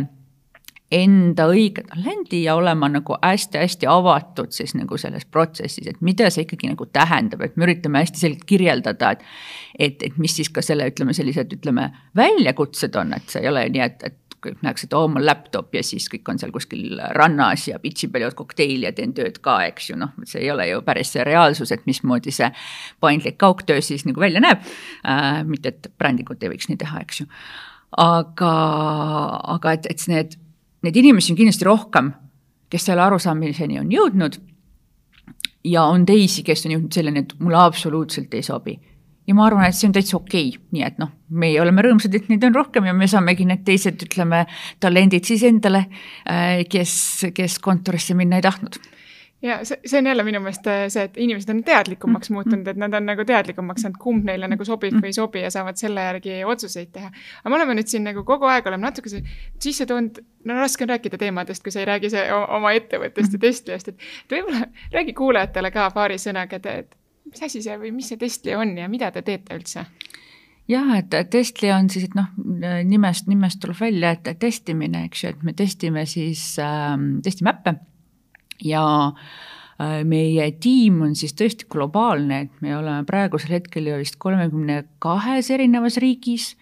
[0.94, 6.46] enda õige talendi ja olema nagu hästi-hästi avatud siis nagu selles protsessis, et mida see
[6.46, 9.26] ikkagi nagu tähendab, et me üritame hästi selgelt kirjeldada, et
[9.80, 13.66] et, et mis siis ka selle, ütleme, sellised, ütleme, väljakutsed on, et see ei ole
[13.74, 17.00] nii, et, et kõik näeks, et oo, mul laptop ja siis kõik on seal kuskil
[17.18, 20.52] rannas ja pitsi peal jood kokteili ja teen tööd ka, eks ju, noh, see ei
[20.54, 22.52] ole ju päris see reaalsus, et mismoodi see
[23.04, 25.42] paindlik kaugtöö siis nagu välja näeb äh,.
[25.48, 27.30] mitte, et brändingut ei võiks nii teha, eks ju.
[28.06, 28.56] aga,
[29.58, 30.38] aga et, et need
[30.86, 32.12] neid inimesi on kindlasti rohkem,
[32.72, 34.40] kes selle arusaamiseni on jõudnud
[35.66, 38.80] ja on teisi, kes on jõudnud selleni, et mulle absoluutselt ei sobi.
[39.26, 42.14] ja ma arvan, et see on täitsa okei okay., nii et noh, meie oleme rõõmsad,
[42.14, 44.44] et neid on rohkem ja me saamegi need teised, ütleme,
[44.80, 45.88] talendid siis endale,
[46.30, 46.94] äh, kes,
[47.34, 48.78] kes kontorisse minna ei tahtnud
[49.46, 52.50] ja see, see on jälle minu meelest äh, see, et inimesed on teadlikumaks mm-hmm.
[52.50, 55.52] muutunud, et nad on nagu teadlikumaks saanud, kumb neile nagu sobib või ei sobi ja
[55.54, 57.12] saavad selle järgi otsuseid teha.
[57.42, 60.94] aga me oleme nüüd siin nagu kogu aeg oleme natuke sisse toonud, no raske on
[60.96, 63.42] rääkida teemadest, kui sa ei räägi see oma ettevõttest ja.
[63.46, 68.10] Testlist, et, võib-olla räägi kuulajatele ka paari sõnaga, et, et mis asi see või mis
[68.12, 69.86] see Testli on ja mida te teete üldse?
[70.72, 72.32] jah, et Testli on siis, et noh,
[72.90, 77.78] nimest, nimest tuleb välja, et testimine, eks ju, et me testime siis äh,, testime äppe
[78.64, 84.84] ja äh, meie tiim on siis tõesti globaalne, et me oleme praegusel hetkel vist kolmekümne
[85.04, 86.54] kahes erinevas riigis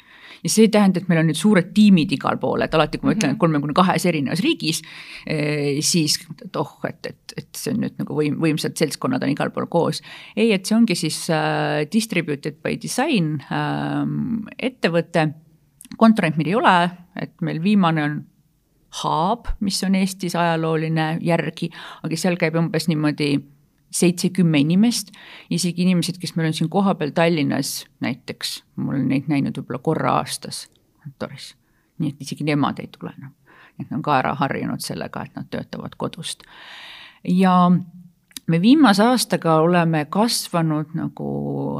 [0.44, 3.10] ja see ei tähenda, et meil on nüüd suured tiimid igal pool, et alati, kui
[3.10, 3.42] ma ütlen, et mhm.
[3.44, 4.82] kolmekümne kahes erinevas riigis,
[5.30, 9.34] eh, siis et oh, et, et, et see on nüüd nagu võim-, võimsad seltskonnad on
[9.34, 10.04] igal pool koos.
[10.36, 14.04] ei, et see ongi siis äh, distributed by design äh,
[14.72, 15.30] ettevõte,
[15.98, 16.78] kontoreid meil ei ole,
[17.22, 18.22] et meil viimane on
[19.02, 21.72] Haab, mis on Eestis ajalooline järgi,
[22.04, 23.32] aga seal käib umbes niimoodi
[23.94, 25.12] seitse-kümme inimest,
[25.54, 30.18] isegi inimesed, kes meil on siin kohapeal Tallinnas näiteks, ma olen neid näinud võib-olla korra
[30.22, 30.68] aastas
[31.04, 31.54] kontoris.
[32.02, 33.34] nii et isegi nemad ei tule enam.
[33.80, 36.44] et nad on ka ära harjunud sellega, et nad töötavad kodust.
[37.24, 37.72] ja
[38.48, 41.28] me viimase aastaga oleme kasvanud nagu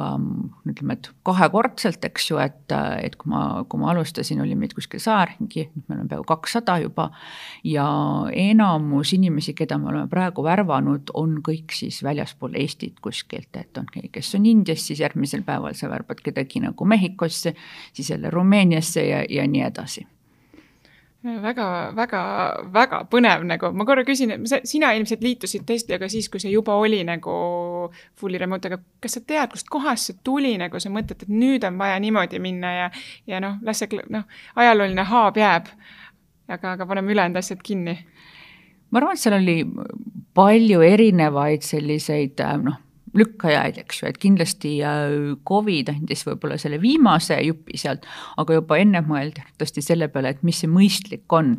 [0.04, 0.28] ähm,
[0.70, 2.72] ütleme, et kahekordselt, eks ju, et,
[3.04, 6.28] et kui ma, kui ma alustasin, oli meid kuskil sada ringi, nüüd me oleme peaaegu
[6.30, 7.10] kakssada juba.
[7.68, 7.88] ja
[8.32, 13.90] enamus inimesi, keda me oleme praegu värvanud, on kõik siis väljaspool Eestit kuskilt, et on
[13.92, 17.56] keegi, kes on Indias, siis järgmisel päeval sa värbad kedagi nagu Mehhikosse,
[17.94, 20.08] siis jälle Rumeeniasse ja, ja nii edasi
[21.24, 22.22] väga, väga,
[22.74, 26.76] väga põnev nagu, ma korra küsin, et sina ilmselt liitusid Teslaga siis, kui see juba
[26.76, 27.36] oli nagu
[28.20, 31.64] fully remote, aga kas sa tead, kust kohast see tuli nagu see mõte, et nüüd
[31.68, 32.88] on vaja niimoodi minna ja,
[33.30, 34.28] ja noh, las see noh,
[34.60, 35.72] ajalooline haab jääb.
[36.48, 37.98] aga, aga paneme ülejäänud asjad kinni.
[38.92, 39.62] ma arvan, et seal oli
[40.36, 42.82] palju erinevaid selliseid noh
[43.18, 48.08] lükkajaid, eks ju, et kindlasti äh, Covid andis võib-olla selle viimase jupi sealt,
[48.42, 51.56] aga juba enne mõeldi tõesti selle peale, et mis see mõistlik on.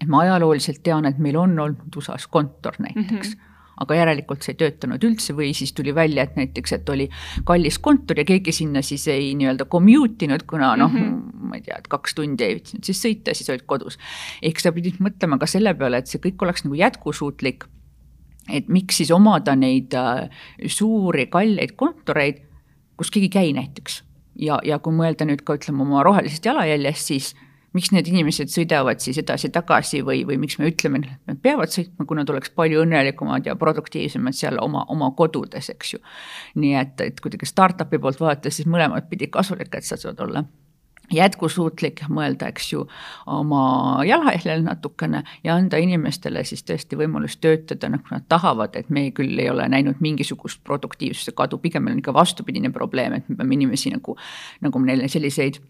[0.00, 3.34] et ma ajalooliselt tean, et meil on olnud USA-s kontor näiteks mm.
[3.34, 7.08] -hmm aga järelikult see ei töötanud üldse või siis tuli välja, et näiteks, et oli
[7.48, 11.48] kallis kontor ja keegi sinna siis ei nii-öelda commute inud, kuna noh mm, -hmm.
[11.50, 13.98] ma ei tea, et kaks tundi ei viitsinud siis sõita, siis olid kodus.
[14.42, 17.66] ehk sa pidid mõtlema ka selle peale, et see kõik oleks nagu jätkusuutlik
[18.52, 20.28] et miks siis omada neid äh,
[20.66, 22.42] suuri kalleid kontoreid,
[22.98, 24.02] kus keegi ei käi näiteks.
[24.38, 27.34] ja, ja kui mõelda nüüd ka ütleme oma rohelisest jalajäljest, siis
[27.74, 32.06] miks need inimesed sõidavad siis edasi-tagasi või, või miks me ütleme, et nad peavad sõitma,
[32.06, 36.02] kui nad oleks palju õnnelikumad ja produktiivsemad seal oma, oma kodudes, eks ju.
[36.62, 40.44] nii et, et kuidagi startup'i poolt vaadates siis mõlemat pidi kasulik, et sa saad olla
[41.12, 42.84] jätkusuutlik, mõelda, eks ju,
[43.30, 43.64] oma
[44.06, 49.38] jalajäljel natukene ja anda inimestele siis tõesti võimalus töötada, nagu nad tahavad, et me küll
[49.38, 53.58] ei ole näinud mingisugust produktiivsuse kadu, pigem meil on ikka vastupidine probleem, et me peame
[53.58, 54.16] inimesi nagu,
[54.64, 55.60] nagu neile selliseid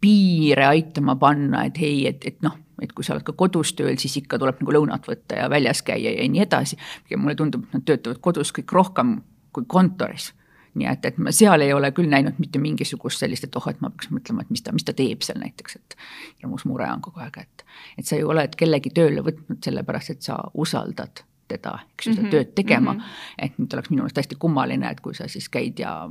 [0.00, 3.96] piire aitama panna, et ei, et, et noh, et kui sa oled ka kodus tööl,
[3.98, 6.78] siis ikka tuleb nagu lõunat võtta ja väljas käia ja nii edasi.
[7.06, 9.20] pigem mulle tundub, et nad töötavad kodus kõik rohkem
[9.52, 10.32] kui kontoris
[10.74, 13.80] nii et, et ma seal ei ole küll näinud mitte mingisugust sellist, et oh, et
[13.80, 15.96] ma peaks mõtlema, et mis ta, mis ta teeb seal näiteks, et
[16.42, 17.64] hirmus mure on kogu aeg, et
[17.98, 22.22] et sa ju oled kellegi tööle võtnud sellepärast, et sa usaldad teda, eks ju, seda
[22.22, 22.30] mm -hmm.
[22.30, 23.00] tööd tegema mm.
[23.00, 23.44] -hmm.
[23.44, 26.08] et nüüd oleks minu meelest hästi kummaline, et kui sa siis käid ja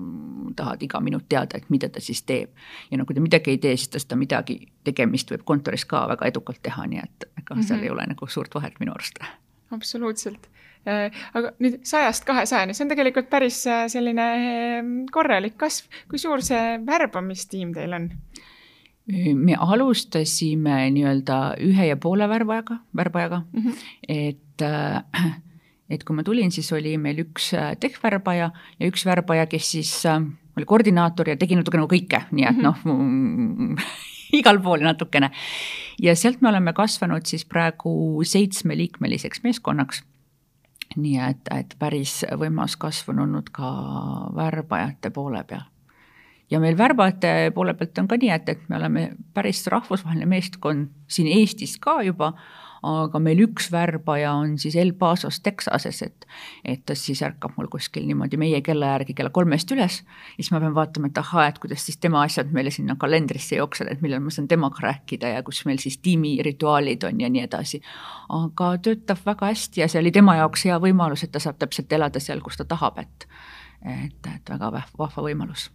[0.56, 2.50] tahad iga minut teada, et mida ta siis teeb.
[2.92, 6.08] ja no kui ta midagi ei tee, siis ta seda midagi tegemist võib kontoris ka
[6.08, 7.68] väga edukalt teha, nii et ega mm -hmm.
[7.68, 9.20] seal ei ole nagu suurt vahet minu arust.
[9.72, 10.50] absoluutselt
[10.88, 15.90] aga nüüd sajast kahesajani, see on tegelikult päris äh, selline ehm, korralik kasv.
[16.10, 18.12] kui suur see värbamistiim teil on?
[19.08, 23.86] me alustasime nii-öelda ühe ja poole värbajaga, värbajaga mm, -hmm.
[24.08, 25.38] et äh,
[25.90, 30.66] et kui ma tulin, siis oli meil üks tehvärbaja ja üks värbaja, kes siis oli
[30.66, 33.78] koordinaator ja tegi natuke nagu kõike, nii et noh mm,
[34.40, 35.32] igal pool natukene.
[36.02, 40.04] ja sealt me oleme kasvanud siis praegu seitsmeliikmeliseks meeskonnaks
[40.98, 43.72] nii et, et päris võimas kasv on olnud ka
[44.36, 45.66] värbajate poole peal.
[46.52, 50.90] ja meil värbajate poole pealt on ka nii, et, et me oleme päris rahvusvaheline meeskond
[51.08, 52.34] siin Eestis ka juba
[52.86, 56.28] aga meil üks värbaja on siis El Pasos, Texases, et
[56.66, 60.02] et ta siis ärkab mul kuskil niimoodi meie kella järgi kella kolmest üles,
[60.36, 63.96] siis ma pean vaatama, et ahaa, et kuidas siis tema asjad meile sinna kalendrisse jooksevad,
[63.96, 67.82] et millal ma saan temaga rääkida ja kus meil siis tiimirituaalid on ja nii edasi.
[68.30, 71.94] aga töötab väga hästi ja see oli tema jaoks hea võimalus, et ta saab täpselt
[71.94, 73.28] elada seal, kus ta tahab, et
[73.86, 75.70] et, et väga vahva võimalus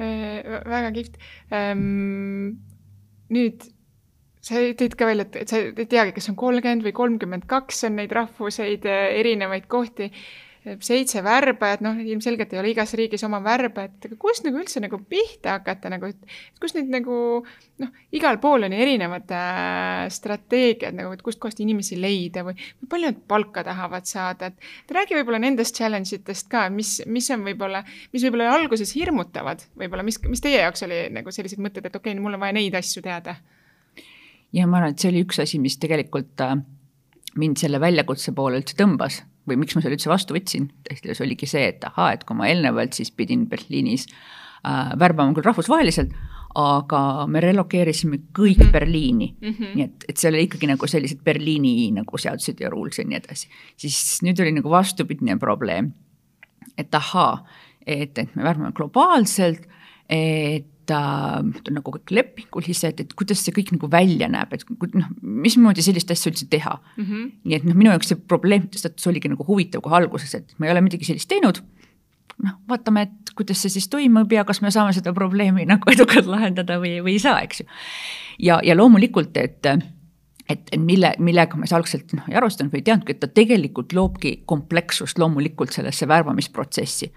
[0.00, 1.16] äh, väga kihvt
[1.52, 2.58] ähm,.
[3.32, 3.64] nüüd
[4.42, 7.84] sa tõid ka välja, et, et sa ei teagi, kas on kolmkümmend või kolmkümmend kaks
[7.88, 10.10] on neid rahvuseid, eh, erinevaid kohti,
[10.62, 15.00] seitse värbajat, noh, ilmselgelt ei ole igas riigis oma värbajat, aga kust nagu üldse nagu
[15.10, 17.16] pihta hakata nagu, et kus neid nagu
[17.82, 23.10] noh, igal pool on erinevad äh, strateegiad nagu, et kustkohast inimesi leida või, või palju
[23.10, 27.82] nad palka tahavad saada, et räägi võib-olla nendest challenge itest ka, mis, mis on võib-olla,
[28.14, 32.14] mis võib-olla alguses hirmutavad, võib-olla, mis, mis teie jaoks oli nagu sellised mõtted, et okei
[32.14, 33.34] okay,, mul on vaja neid asju teada
[34.52, 36.56] ja ma arvan, et see oli üks asi, mis tegelikult äh,
[37.40, 41.48] mind selle väljakutse poole üldse tõmbas või miks ma selle üldse vastu võtsin, tehti oligi
[41.50, 46.14] see, et ahaa, et kui ma eelnevalt siis pidin Berliinis äh, värbama küll rahvusvaheliselt,
[46.58, 48.72] aga me relokeerisime kõik mm -hmm.
[48.72, 49.74] Berliini mm, -hmm.
[49.74, 53.16] nii et, et seal oli ikkagi nagu sellised Berliini nagu seadused ja rules ja nii
[53.16, 53.48] edasi.
[53.76, 55.92] siis nüüd oli nagu vastupidine probleem,
[56.78, 57.46] et ahaa,
[57.86, 59.66] et, et me värbame globaalselt,
[60.08, 64.64] et et äh, nagu kõik lepingulised, et kuidas see kõik nagu välja näeb, et
[64.96, 67.04] noh, mismoodi sellist asja üldse teha mm.
[67.04, 67.30] -hmm.
[67.44, 70.66] nii et noh, minu jaoks see probleem tõstatus oligi nagu huvitav kohe alguses, et ma
[70.66, 71.62] ei ole midagi sellist teinud.
[72.42, 76.26] noh, vaatame, et kuidas see siis toimub ja kas me saame seda probleemi nagu edukalt
[76.26, 77.66] lahendada või, või ei saa, eks ju.
[78.38, 79.66] ja, ja loomulikult, et
[80.48, 83.28] et, et mille, millega ma siis algselt noh, ei arvestanud või ei teadnudki, et ta
[83.30, 87.12] tegelikult loobki komplekssust loomulikult sellesse värbamisprotsessi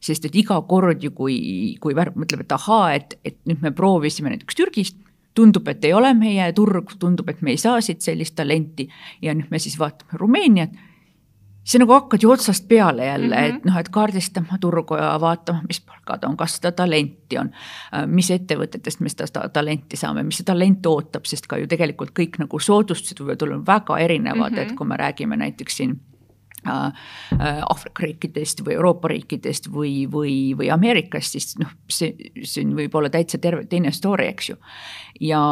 [0.00, 1.36] sest et iga kord ju, kui,
[1.80, 4.98] kui värv mõtleb, et ahaa, et, et nüüd me proovisime näiteks Türgist,
[5.36, 8.88] tundub, et ei ole meie turg, tundub, et me ei saa siit sellist talenti
[9.22, 10.76] ja nüüd me siis vaatame Rumeeniat,
[11.66, 13.56] sa nagu hakkad ju otsast peale jälle mm, -hmm.
[13.56, 17.50] et noh, et kaardistama turgu ja vaatama, mis palgad on, kas seda talenti on,
[18.06, 22.38] mis ettevõtetest me seda talenti saame, mis see talent ootab, sest ka ju tegelikult kõik
[22.38, 24.70] nagu soodustused võivad olla väga erinevad mm, -hmm.
[24.70, 26.00] et kui me räägime näiteks siin
[26.66, 33.10] Aafrika riikidest või Euroopa riikidest või, või, või Ameerikast, siis noh, see, see võib olla
[33.12, 34.56] täitsa terve, teine story, eks ju.
[35.20, 35.42] ja,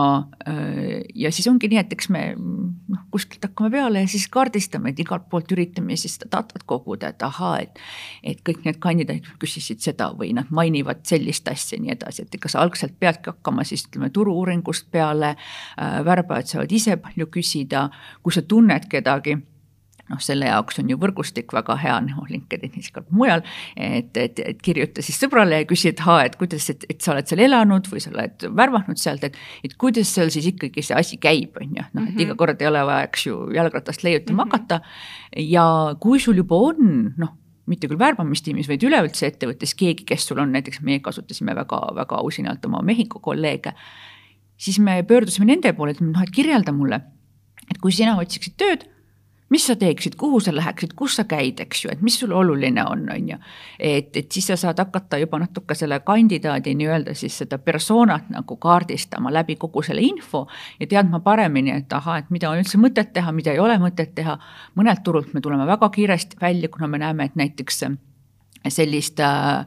[0.48, 4.92] äh, ja siis ongi nii, et eks me noh, kuskilt hakkame peale ja siis kaardistame,
[4.92, 7.80] et igalt poolt üritame siis seda datat koguda, et ahaa, et
[8.24, 12.36] et kõik need kandidaadid küsisid seda või nad mainivad sellist asja ja nii edasi, et
[12.38, 17.88] ega sa algselt peadki hakkama siis ütleme turu-uuringust peale äh,, värbajad saavad ise palju küsida,
[18.22, 19.38] kui sa tunned kedagi
[20.10, 23.44] noh, selle jaoks on ju võrgustik väga hea, noh LinkedInis ka mujal,
[23.76, 27.14] et, et, et kirjuta siis sõbrale ja küsi, et aa, et kuidas, et, et sa
[27.14, 30.98] oled seal elanud või sa oled värvanud sealt, et, et kuidas seal siis ikkagi see
[30.98, 32.40] asi käib, on ju, noh, et iga mhm.
[32.40, 34.52] kord ei ole vaja, eks ju, jalgratast leiutama mm -hmm.
[34.52, 34.80] hakata.
[35.54, 35.66] ja
[36.00, 37.36] kui sul juba on, noh,
[37.66, 42.64] mitte küll värbamistiimis, vaid üleüldse ettevõttes keegi, kes sul on, näiteks meie kasutasime väga-väga usinalt
[42.68, 43.72] oma Mehhiko kolleege,
[44.56, 47.00] siis me pöördusime nende poole, et noh, et kirjelda mulle,
[47.70, 48.84] et kui sina otsiksid tööd
[49.50, 52.84] mis sa teeksid, kuhu sa läheksid, kus sa käid, eks ju, et mis sulle oluline
[52.88, 53.36] on, on ju.
[53.78, 58.56] et, et siis sa saad hakata juba natuke selle kandidaadi nii-öelda siis seda persoonat nagu
[58.56, 60.46] kaardistama läbi kogu selle info
[60.80, 64.14] ja teadma paremini, et ahah, et mida on üldse mõtet teha, mida ei ole mõtet
[64.14, 64.38] teha.
[64.74, 67.84] mõnelt turult me tuleme väga kiiresti välja, kuna me näeme, et näiteks
[68.68, 69.66] sellist äh,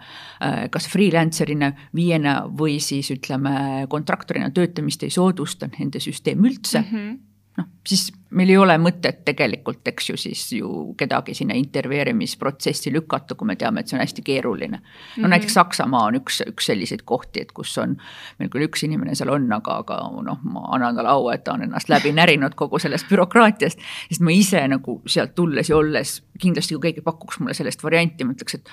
[0.74, 6.94] kas freelancer'ina viiena või siis ütleme kontraktorina töötamist ei soodusta nende süsteem üldse mm.
[6.94, 7.27] -hmm
[7.58, 13.38] noh, siis meil ei ole mõtet tegelikult, eks ju, siis ju kedagi sinna intervjueerimisprotsessi lükata,
[13.40, 14.78] kui me teame, et see on hästi keeruline.
[14.78, 15.30] no mm -hmm.
[15.30, 17.98] näiteks Saksamaa on üks, üks selliseid kohti, et kus on,
[18.40, 21.54] meil küll üks inimene seal on, aga, aga noh, ma annan talle au, et ta
[21.54, 26.24] on ennast läbi närinud kogu sellest bürokraatiast, sest ma ise nagu sealt tulles ja olles,
[26.40, 28.70] kindlasti kui keegi pakuks mulle sellist varianti, ma ütleks, et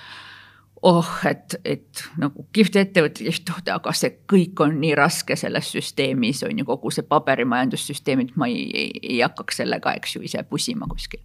[0.84, 5.70] oh, et, et nagu kihvt ettevõte, kihvt toode, aga see kõik on nii raske selles
[5.72, 10.24] süsteemis, on ju, kogu see paberimajandussüsteem, et ma ei, ei, ei hakkaks sellega, eks ju,
[10.28, 11.22] ise pusima kuskil.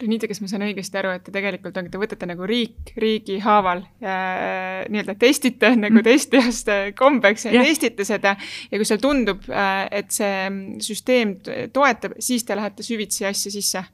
[0.00, 3.38] Renita, kas ma saan õigesti aru, et te tegelikult ongi, te võtate nagu riik riigi
[3.44, 6.04] haaval äh, nii-öelda testite nagu mm.
[6.04, 7.68] testijast kombeks ja yeah.
[7.68, 10.50] testite seda ja kui seal tundub, äh, et see
[10.84, 11.38] süsteem
[11.76, 13.84] toetab, siis te lähete süvitsi asja sisse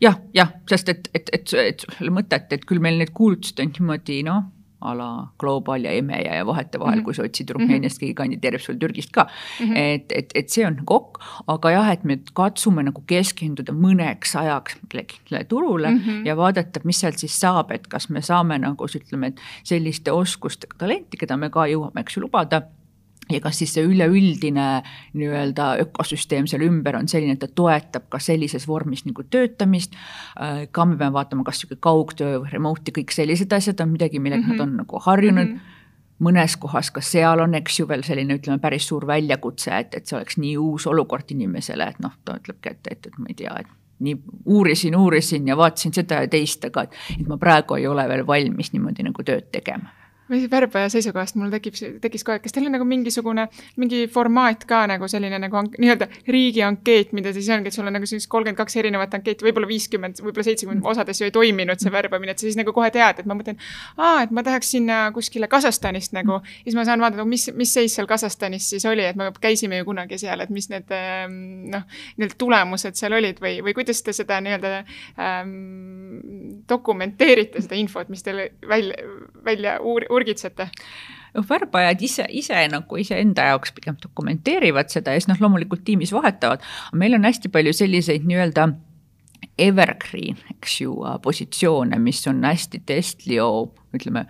[0.00, 3.72] jah, jah, sest et, et, et, et selle mõtet, et küll meil need kuulutused on
[3.74, 4.46] niimoodi noh,
[4.80, 7.04] a la Global ja EMEA ja vahetevahel mm, -hmm.
[7.04, 8.00] kui sa otsid Rumeeniast mm, -hmm.
[8.00, 9.66] keegi kandideerib sul Türgist ka mm.
[9.66, 9.76] -hmm.
[9.76, 14.38] et, et, et see on nagu ok, aga jah, et me katsume nagu keskenduda mõneks
[14.38, 16.26] ajaks kellelegi turule mm -hmm.
[16.26, 20.74] ja vaadata, mis sealt siis saab, et kas me saame nagu ütleme, et selliste oskustega
[20.78, 22.62] talenti, keda me ka jõuame, eks ju, lubada
[23.32, 24.66] ja kas siis see üleüldine
[25.18, 29.96] nii-öelda ökosüsteem seal ümber on selline, et ta toetab ka sellises vormis nagu töötamist.
[30.40, 33.92] Äh, ka me peame vaatama, kas sihuke kaugtöö või remote ja kõik sellised asjad on
[33.96, 34.62] midagi, millega mm -hmm.
[34.62, 35.56] nad on nagu harjunud mm.
[35.56, 35.76] -hmm
[36.18, 40.06] mõnes kohas ka seal on, eks ju, veel selline, ütleme, päris suur väljakutse, et, et
[40.06, 43.34] see oleks nii uus olukord inimesele, et noh, ta ütlebki, et, et, et ma ei
[43.38, 43.66] tea, et
[44.00, 48.08] nii uurisin, uurisin ja vaatasin seda ja teist, aga et, et ma praegu ei ole
[48.08, 49.94] veel valmis niimoodi nagu tööd tegema
[50.30, 53.48] või värbaja seisukohast mul tekib, tekkis kohe, kas teil on nagu mingisugune,
[53.80, 57.96] mingi formaat ka nagu selline nagu nii-öelda riigi ankeet, mida siis ongi, et sul on
[57.96, 61.92] nagu siis kolmkümmend kaks erinevat ankeeti, võib-olla viiskümmend, võib-olla seitsekümmend, osades ju ei toiminud see
[61.92, 63.58] värbamine, et sa siis nagu kohe tead, et ma mõtlen,
[63.96, 67.96] aa, et ma tahaks sinna kuskile Kasahstanist nagu, siis ma saan vaadata, mis, mis seis
[67.96, 71.38] seal Kasahstanis siis oli, et me käisime ju kunagi seal, et mis need ehm,
[71.72, 71.86] noh,
[72.20, 74.74] need tulemused seal olid või, või kuidas te seda nii-öelda
[75.24, 75.54] ähm,
[76.68, 79.08] dokumenteerite, seda infot, mis teil välja,
[79.44, 80.68] välja uur-, urgitsete?
[81.34, 86.12] noh, värbajad ise, ise nagu iseenda jaoks pigem dokumenteerivad seda ja siis noh, loomulikult tiimis
[86.16, 86.64] vahetavad.
[86.92, 88.68] meil on hästi palju selliseid nii-öelda
[89.58, 93.48] evergreen, eks ju, positsioone, mis on hästi testlio,
[93.94, 94.24] ütleme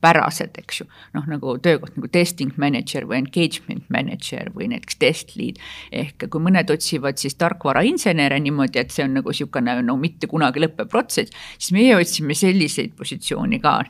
[0.00, 0.86] pärased, eks ju.
[1.16, 5.58] noh, nagu töökoht nagu testing manager või engagement manager või näiteks test lead.
[5.92, 10.62] ehk kui mõned otsivad siis tarkvarainsenere niimoodi, et see on nagu niisugune no mitte kunagi
[10.62, 13.80] lõppev protsess, siis meie otsime selliseid positsioone ka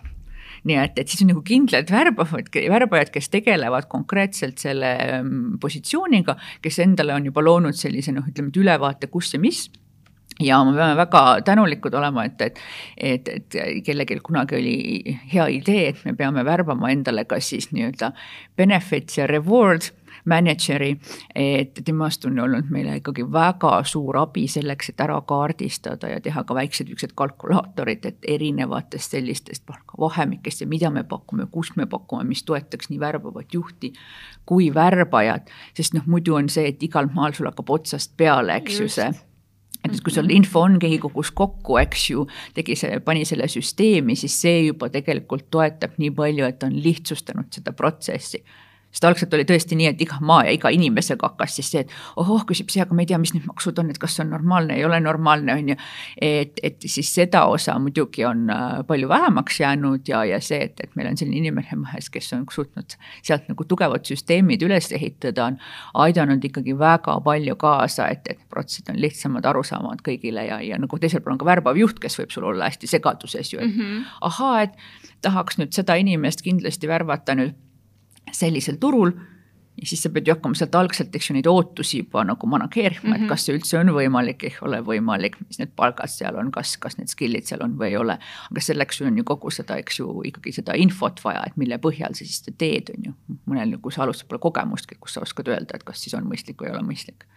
[0.68, 6.36] nii et, et siis on nagu kindlad värbavad, värbajad, kes tegelevad konkreetselt selle mm, positsiooniga,
[6.64, 9.66] kes endale on juba loonud sellise noh, ütleme, et ülevaate, kus ja mis.
[10.38, 12.58] Ja me peame väga tänulikud olema, et, et,
[12.96, 18.12] et, et kellelgi kunagi oli hea idee, et me peame värbama endale kas siis nii-öelda
[18.58, 19.90] benefits ja rewards
[20.28, 20.90] mänedžeri,
[21.34, 26.44] et temast on olnud meile ikkagi väga suur abi selleks, et ära kaardistada ja teha
[26.44, 32.26] ka väiksed niisugused kalkulaatorid, et erinevatest sellistest palgavahemikest ja mida me pakume, kust me pakume,
[32.28, 33.92] mis toetaks nii värbavat juhti
[34.48, 38.80] kui värbajat, sest noh, muidu on see, et igal maal sul hakkab otsast peale, eks
[38.80, 39.10] ju see
[39.86, 42.24] et kui sul info on, keegi kogus kokku, eks ju,
[42.56, 47.52] tegi see, pani selle süsteemi, siis see juba tegelikult toetab nii palju, et on lihtsustanud
[47.54, 48.42] seda protsessi
[48.92, 51.92] sest algselt oli tõesti nii, et iga maa ja iga inimesega hakkas siis see, et
[52.20, 54.32] ohoh, küsib see, aga ma ei tea, mis need maksud on, et kas see on
[54.32, 55.76] normaalne, ei ole normaalne, on ju.
[56.24, 60.80] et, et siis seda osa muidugi on äh, palju vähemaks jäänud ja, ja see, et,
[60.84, 65.50] et meil on selline inimene mahes, kes on suutnud sealt nagu tugevad süsteemid üles ehitada,
[65.52, 65.60] on
[66.06, 70.98] aidanud ikkagi väga palju kaasa, et, et protsessid on lihtsamad, arusaamad kõigile ja, ja nagu
[70.98, 73.80] teisel pool on ka värbav juht, kes võib sul olla hästi segaduses ju, et mm
[73.80, 74.10] -hmm.
[74.32, 77.56] ahaa, et tahaks nüüd seda inimest kindlasti värvata nüüd
[78.32, 79.12] sellisel turul
[79.78, 83.00] ja siis sa pead ju hakkama sealt algselt, eks ju, neid ootusi juba nagu manageerima
[83.02, 83.14] mm, -hmm.
[83.14, 83.28] et mhm.
[83.28, 86.98] kas see üldse on võimalik, ei ole võimalik, mis need palgad seal on, kas, kas
[86.98, 88.18] need skill'id seal on või ei ole.
[88.50, 92.14] aga selleks on ju kogu seda, eks ju, ikkagi seda infot vaja, et mille põhjal
[92.14, 93.12] sa siis teed, on ju.
[93.46, 96.58] mõnel, kui sa alustad, pole kogemustki, kus sa oskad öelda, et kas siis on mõistlik
[96.60, 97.28] või ei ole mõistlik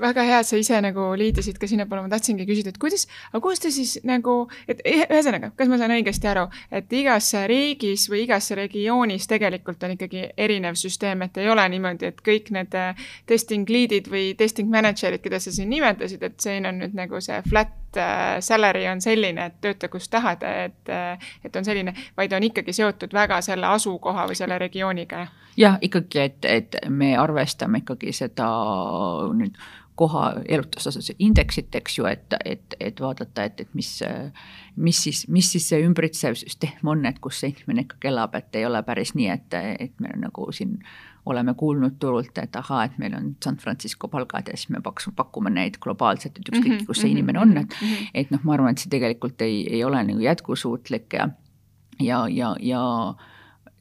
[0.00, 3.40] väga hea, et sa ise nagu liidisid ka sinnapoole, ma tahtsingi küsida, et kuidas, aga
[3.42, 4.34] kuidas te siis nagu,
[4.70, 9.96] et ühesõnaga, kas ma saan õigesti aru, et igas riigis või igas regioonis tegelikult on
[9.96, 14.70] ikkagi erinev süsteem, et ei ole niimoodi, et kõik need äh, testing lead'id või testing
[14.70, 19.02] manager'id, keda sa siin nimetasid, et siin on nüüd nagu see flat äh, salary on
[19.02, 23.42] selline, et tööta kus tahad, et, äh, et on selline, vaid on ikkagi seotud väga
[23.44, 25.26] selle asukoha või selle regiooniga?
[25.60, 28.46] jah, ikkagi, et, et me arvestame ikkagi seda
[29.36, 29.58] nüüd
[30.00, 33.90] koha elutustasuse indeksit, eks ju, et, et, et vaadata, et, et mis,
[34.80, 38.60] mis siis, mis siis see ümbritsev süsteem on, et kus see inimene ikkagi elab, et
[38.60, 40.78] ei ole päris nii, et, et me nagu siin
[41.30, 45.10] oleme kuulnud turult, et ahaa, et meil on San Francisco palgad ja siis me paks-,
[45.16, 48.40] pakume neid globaalselt, et ükskõik, mhm, kus see mhm, inimene on, et mhm, et noh,
[48.48, 51.28] ma arvan, et see tegelikult ei, ei ole nagu jätkusuutlik ja
[52.00, 52.82] ja, ja, ja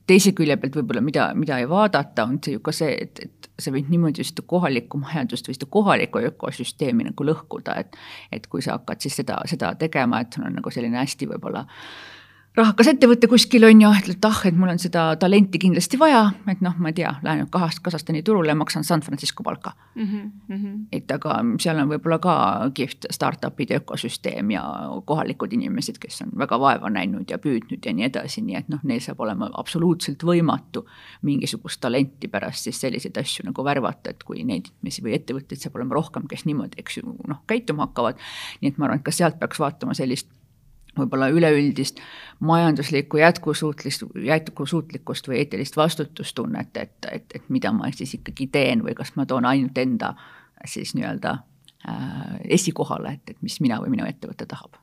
[0.10, 3.49] teise külje pealt võib-olla, mida, mida ei vaadata, on see ju ka see, et, et
[3.62, 7.99] sa võid niimoodi seda kohalikku majandust või seda kohalikku ökosüsteemi nagu lõhkuda, et
[8.36, 11.66] et kui sa hakkad siis seda, seda tegema, et sul on nagu selline hästi võib-olla
[11.66, 12.18] äh,
[12.58, 16.22] rahakas ettevõte kuskil on ju, ütled, et ah, et mul on seda talenti kindlasti vaja,
[16.50, 20.08] et noh, ma ei tea, lähen nüüd kahest Kasahstani turule maksan San Francisco palka mm.
[20.50, 20.80] -hmm.
[20.91, 22.36] et aga seal on võib-olla ka
[22.74, 24.64] kihvt startup'ide ökosüsteem ja
[25.06, 28.80] kohalikud inimesed, kes on väga vaeva näinud ja püüdnud ja nii edasi, nii et noh,
[28.84, 30.86] neil saab olema absoluutselt võimatu
[31.22, 35.76] mingisugust talenti pärast siis selliseid asju nagu värvata, et kui neid inimesi või ettevõtteid saab
[35.76, 38.18] olema rohkem, kes niimoodi, eks ju, noh, käituma hakkavad.
[38.62, 40.28] nii et ma arvan, et ka sealt peaks vaatama sellist
[41.00, 42.02] võib-olla üleüldist
[42.39, 48.95] majanduslikku jätkusuutlist, jätkusuutlikkust või eetilist vastutustunnet, et, et, et mida ma siis ikkagi teen või
[48.97, 50.14] kas ma toon ainult enda
[50.66, 51.38] siis nii-öelda
[51.88, 54.78] äh, esikohale, et, et mis mina või minu ettevõte tahab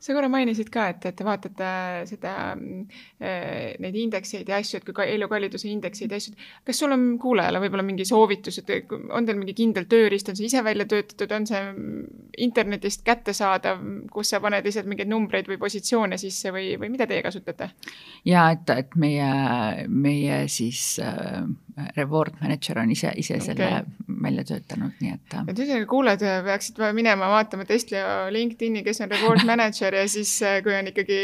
[0.00, 1.70] sa korra mainisid ka, et, et te vaatate
[2.08, 6.32] seda äh,, neid indekseid ja asju, et kui ka elukalliduse indekseid ja asju,
[6.66, 10.48] kas sul on kuulajale võib-olla mingi soovitus, et on teil mingi kindel tööriist, on see
[10.48, 11.62] ise välja töötatud, on see
[12.46, 13.82] internetist kättesaadav,
[14.12, 17.72] kus sa paned lihtsalt mingeid numbreid või positsioone sisse või, või mida teie kasutate?
[18.24, 19.28] ja et, et meie,
[19.88, 21.44] meie siis äh,
[21.96, 23.46] reward manager on ise, ise okay.
[23.46, 25.34] selle välja töötanud, nii et.
[25.48, 30.60] et ühesõnaga kuulajad peaksid minema vaatama Tesla LinkedIn'i, kes on reward manager ja siis, äh,
[30.64, 31.20] kui on ikkagi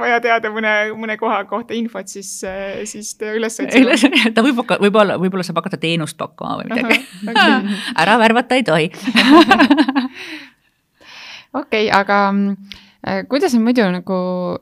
[0.00, 3.96] vaja teada mõne, mõne koha kohta infot, siis, äh, siis ta üles otsima.
[4.36, 7.00] ta võib võib-olla, võib-olla saab hakata teenust pakkuma või midagi.
[7.28, 7.80] Okay.
[8.04, 8.92] ära värvata ei tohi.
[11.60, 12.89] okei, aga Äh,
[13.28, 14.16] kuidas on muidu nagu,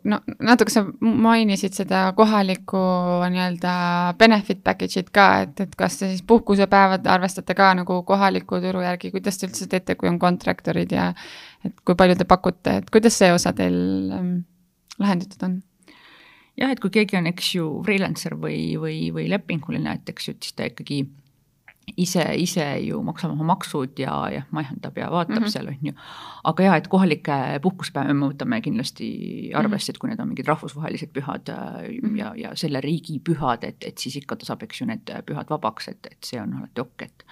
[0.07, 2.80] no natuke sa mainisid seda kohalikku
[3.34, 3.72] nii-öelda
[4.20, 9.11] benefit package'it ka, et, et kas te siis puhkusepäevad arvestate ka nagu kohaliku turu järgi,
[9.14, 11.11] kuidas te üldse teete, kui on kontraktorid ja
[11.66, 13.78] et kui palju te pakute, et kuidas see osa teil
[14.14, 14.36] ähm,
[15.03, 15.59] lahendatud on?
[16.59, 20.39] jah, et kui keegi on, eks ju, freelancer või, või, või lepinguline, et eks ju,
[20.43, 21.05] siis ta ikkagi
[21.97, 25.53] ise, ise ju maksab oma maksud ja, ja majandab ja vaatab mm -hmm.
[25.53, 25.93] seal, on ju.
[26.45, 29.09] aga jaa, et kohalikke puhkuspäevi me võtame kindlasti
[29.55, 32.18] arvesse, et kui need on mingid rahvusvahelised pühad mm -hmm.
[32.18, 35.51] ja, ja selle riigi pühad, et, et siis ikka ta saab, eks ju, need pühad
[35.51, 37.24] vabaks, et, et see on alati ok, et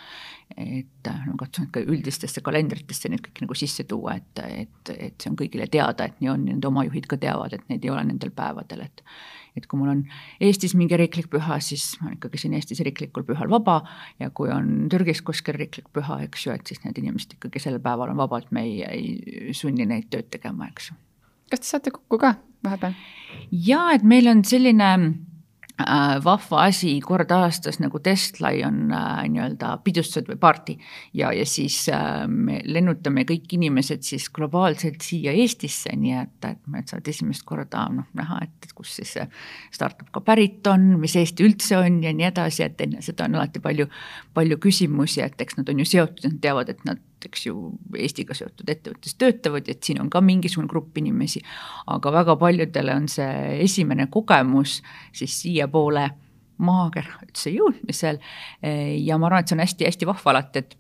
[0.57, 5.31] et no katsun ka üldistesse kalendritesse nüüd kõik nagu sisse tuua, et, et, et see
[5.31, 8.05] on kõigile teada, et nii on, nende oma juhid ka teavad, et neid ei ole
[8.05, 9.03] nendel päevadel, et
[9.57, 10.03] et kui mul on
[10.43, 13.81] Eestis mingi riiklik püha, siis ma olen ikkagi siin Eestis riiklikul pühal vaba
[14.23, 17.83] ja kui on Türgis kuskil riiklik püha, eks ju, et siis need inimesed ikkagi sellel
[17.85, 20.99] päeval on vabad, me ei, ei sunni neid tööd tegema, eks ju.
[21.53, 22.37] kas te saate kokku ka
[22.67, 22.99] vahepeal?
[23.51, 24.93] jaa, et meil on selline
[26.25, 30.77] vahva asi kord aastas nagu Testlai on äh, nii-öelda pidustused või party.
[31.15, 36.63] Ja, ja siis äh, me lennutame kõik inimesed siis globaalselt siia Eestisse, nii et, et
[36.73, 39.27] me saad esimest korda noh, näha, et kus siis see
[39.75, 43.37] startup ka pärit on, mis Eesti üldse on ja nii edasi, et enne seda on
[43.37, 43.89] alati palju,
[44.37, 48.35] palju küsimusi, et eks nad on ju seotud, nad teavad, et nad eks ju, Eestiga
[48.37, 51.41] seotud ettevõttes töötavad, et siin on ka mingisugune grupp inimesi,
[51.87, 54.83] aga väga paljudele on see esimene kogemus
[55.17, 56.09] siis siiapoole
[56.57, 58.21] maakera üldse jõudmisel
[58.63, 60.79] ja ma arvan, et see on hästi-hästi vahva alati, et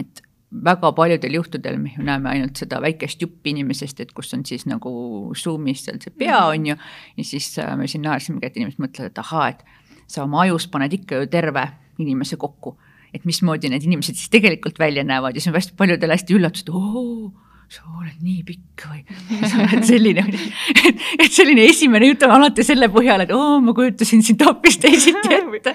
[0.00, 0.22] et
[0.62, 4.66] väga paljudel juhtudel me ju näeme ainult seda väikest juppi inimesest, et kus on siis
[4.70, 4.92] nagu
[5.38, 6.50] Zoom'is seal see pea mhm.
[6.50, 6.76] on ju,
[7.16, 9.64] ja siis äh, me siin naersimegi, et inimesed mõtlevad, et ahaa, et
[10.06, 11.66] sa oma ajus paned ikka ju terve
[11.98, 12.76] inimese kokku.
[13.14, 15.36] Et mismoodi need inimesed siis tegelikult välja näevad.
[15.36, 17.32] Ja see on hästi paljudele hästi üllatus, et oo
[17.74, 19.02] sa oled nii pikk või?
[19.50, 20.84] Sa oled selline, et,
[21.24, 25.32] et selline esimene jutt on alati selle põhjal, et oo, ma kujutasin sind hoopis teisiti
[25.38, 25.74] ette.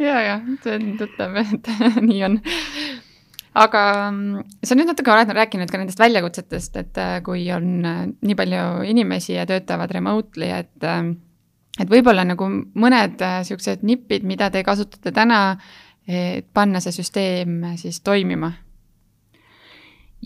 [0.00, 2.38] ja, ja see on tuttav, et nii on.
[3.54, 8.00] Aga mm, sa nüüd natuke oled rääkinud ka nendest väljakutsetest, et äh, kui on äh,
[8.10, 11.12] nii palju inimesi ja töötavad remotely, et äh,
[11.82, 12.46] et võib-olla nagu
[12.78, 15.56] mõned niisugused nipid, mida te kasutate täna,
[16.08, 18.52] et panna see süsteem siis toimima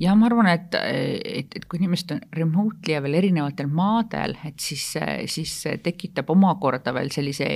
[0.01, 4.59] ja ma arvan, et, et, et kui inimesed on remotely ja veel erinevatel maadel, et
[4.62, 4.85] siis,
[5.31, 7.49] siis tekitab omakorda veel sellise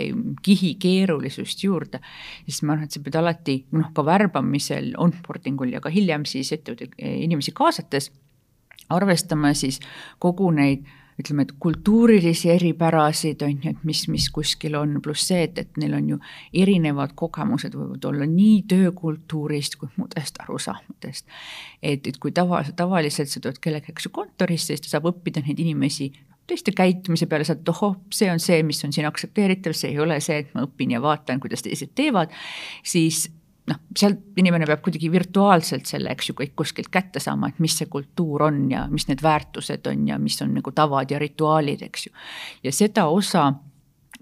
[0.43, 2.01] kihi keerulisust juurde.
[2.47, 6.27] siis ma arvan, et sa pead alati noh, ka värbamisel, onboarding ul ja ka hiljem
[6.29, 8.11] siis ettevõtte inimesi kaasates
[8.93, 9.81] arvestama siis
[10.20, 10.85] kogu neid
[11.21, 15.81] ütleme, et kultuurilisi eripärasid, on ju, et mis, mis kuskil on, pluss see, et, et
[15.81, 16.19] neil on ju
[16.65, 21.27] erinevad kogemused võivad olla nii töökultuurist kui muudest arusaamadest.
[21.83, 26.13] et, et kui tava, tavaliselt sa tuled kellegagi, kontorisse, siis ta saab õppida neid inimesi
[26.47, 30.19] teiste käitumise peale saad, ohoh, see on see, mis on siin aktsepteeritav, see ei ole
[30.25, 32.35] see, et ma õpin ja vaatan, kuidas teised teevad,
[32.83, 33.29] siis
[33.71, 37.77] noh, sealt inimene peab kuidagi virtuaalselt selle, eks ju, kõik kuskilt kätte saama, et mis
[37.79, 41.85] see kultuur on ja mis need väärtused on ja mis on nagu tavad ja rituaalid,
[41.87, 42.15] eks ju.
[42.67, 43.53] ja seda osa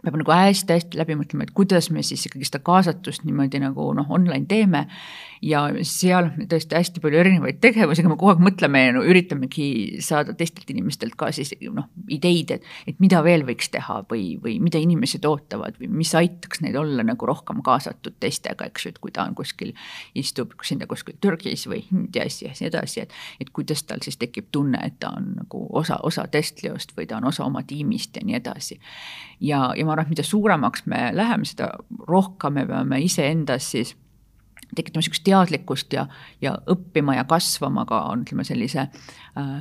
[0.01, 4.09] peab nagu hästi-hästi läbi mõtlema, et kuidas me siis ikkagi seda kaasatust niimoodi nagu noh,
[4.12, 4.86] online teeme.
[5.43, 9.68] Ja seal tõesti hästi palju erinevaid tegevusi, aga me kogu aeg mõtleme ja no üritamegi
[10.05, 14.59] saada teistelt inimestelt ka siis noh, ideid, et, et mida veel võiks teha või, või
[14.61, 19.01] mida inimesed ootavad või mis aitaks neil olla nagu rohkem kaasatud teistega, eks ju, et
[19.01, 19.72] kui ta on kuskil,
[20.18, 24.51] istub üksinda kuskil Türgis või Indias ja nii edasi, et, et kuidas tal siis tekib
[24.53, 28.26] tunne, et ta on nagu osa, osa Testliost või ta on osa oma tiimist ja
[28.26, 28.76] nii edasi.
[29.41, 31.72] ja, ja ma arvan, et mida suuremaks me läheme, seda
[32.09, 33.97] rohkem me peame iseendas siis
[34.76, 36.06] tekitama niisugust teadlikkust ja,
[36.40, 39.52] ja õppima ja kasvama ka, ütleme sellise äh,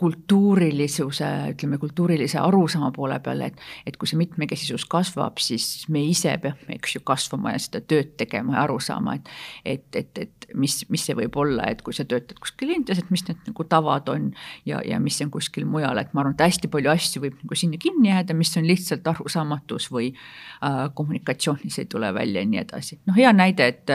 [0.00, 6.32] kultuurilisuse, ütleme kultuurilise arusaama poole peal, et, et kui see mitmekesisus kasvab, siis me ise
[6.40, 9.28] peame, eks ju, kasvama ja seda tööd tegema ja aru saama, et,
[9.74, 13.10] et, et, et mis, mis see võib olla, et kui sa töötad kuskil Indias, et
[13.12, 14.30] mis need nagu tavad on
[14.68, 17.58] ja, ja mis on kuskil mujal, et ma arvan, et hästi palju asju võib nagu
[17.58, 22.64] sinna kinni jääda, mis on lihtsalt arusaamatus või äh, kommunikatsioonis ei tule välja ja nii
[22.64, 23.02] edasi.
[23.04, 23.94] noh, hea näide, et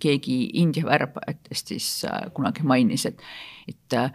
[0.00, 3.22] keegi India värbajatest siis äh, kunagi mainis, et,
[3.68, 4.12] et äh,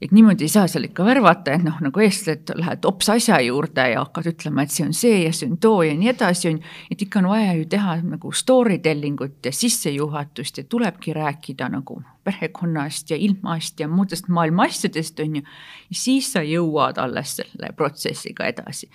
[0.00, 3.84] et niimoodi ei saa seal ikka värvata, et noh, nagu eestlased lähed hops asja juurde
[3.92, 6.60] ja hakkad ütlema, et see on see ja see on too ja nii edasi, on
[6.60, 6.76] ju.
[6.94, 11.68] et ikka on vaja ju teha nagu story telling ut ja sissejuhatust ja tulebki rääkida
[11.72, 15.44] nagu perekonnast ja ilmast ja muudest maailma asjadest, on ju.
[15.90, 18.88] ja siis sa jõuad alles selle protsessiga edasi.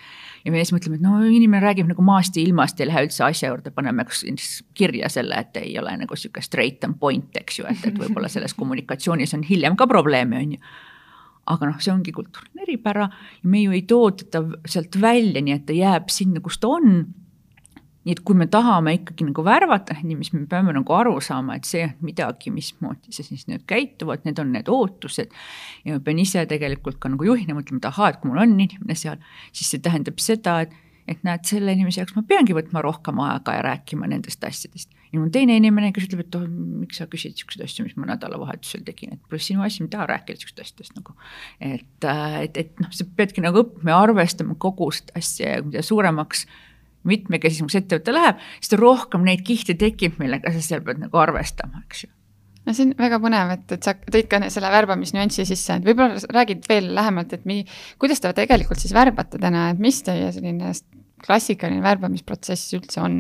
[0.46, 3.26] Ja me siis mõtleme, et no inimene räägib nagu maast ja ilmast, ei lähe üldse
[3.26, 4.06] asja juurde, paneme
[4.78, 8.30] kirja selle, et ei ole nagu sihuke straight and point, eks ju, et, et võib-olla
[8.32, 10.76] selles kommunikatsioonis on hiljem ka probleeme, on ju
[11.46, 15.54] aga noh, see ongi kultuuriline eripära ja me ju ei too teda sealt välja, nii
[15.54, 16.96] et ta jääb sinna, kus ta on.
[18.06, 21.66] Nii et kui me tahame ikkagi nagu värvata inimesi, me peame nagu aru saama, et
[21.70, 25.34] see on midagi, mismoodi see siis nüüd käituvad, need on need ootused.
[25.86, 28.58] ja ma pean ise tegelikult ka nagu juhina mõtlema, et ahaa, et kui mul on
[28.60, 32.82] inimene seal, siis see tähendab seda, et et näed, selle inimese jaoks ma peangi võtma
[32.82, 34.90] rohkem aega ja rääkima nendest asjadest.
[35.12, 36.46] ja mul teine inimene, kes ütleb, et oh,
[36.82, 39.94] miks sa küsid siukseid asju, mis ma nädalavahetusel tegin, et pole sinu asi, ma ei
[39.94, 41.14] taha rääkida siukest asjadest nagu.
[41.62, 45.66] et, äh, et, et noh, sa peadki nagu õppima ja arvestama kogu seda asja ja
[45.66, 46.48] mida suuremaks
[47.08, 52.06] mitmekesisemaks ettevõte läheb, seda rohkem neid kihte tekib, millega sa seal pead nagu arvestama, eks
[52.08, 52.12] ju
[52.66, 56.18] no see on väga põnev, et, et sa tõid ka selle värbamisnüansi sisse, et võib-olla
[56.34, 57.64] räägid veel lähemalt, et mi-,
[58.02, 60.74] kuidas te tegelikult siis värbate täna, et mis teie selline
[61.26, 63.20] klassikaline värbamisprotsess üldse on?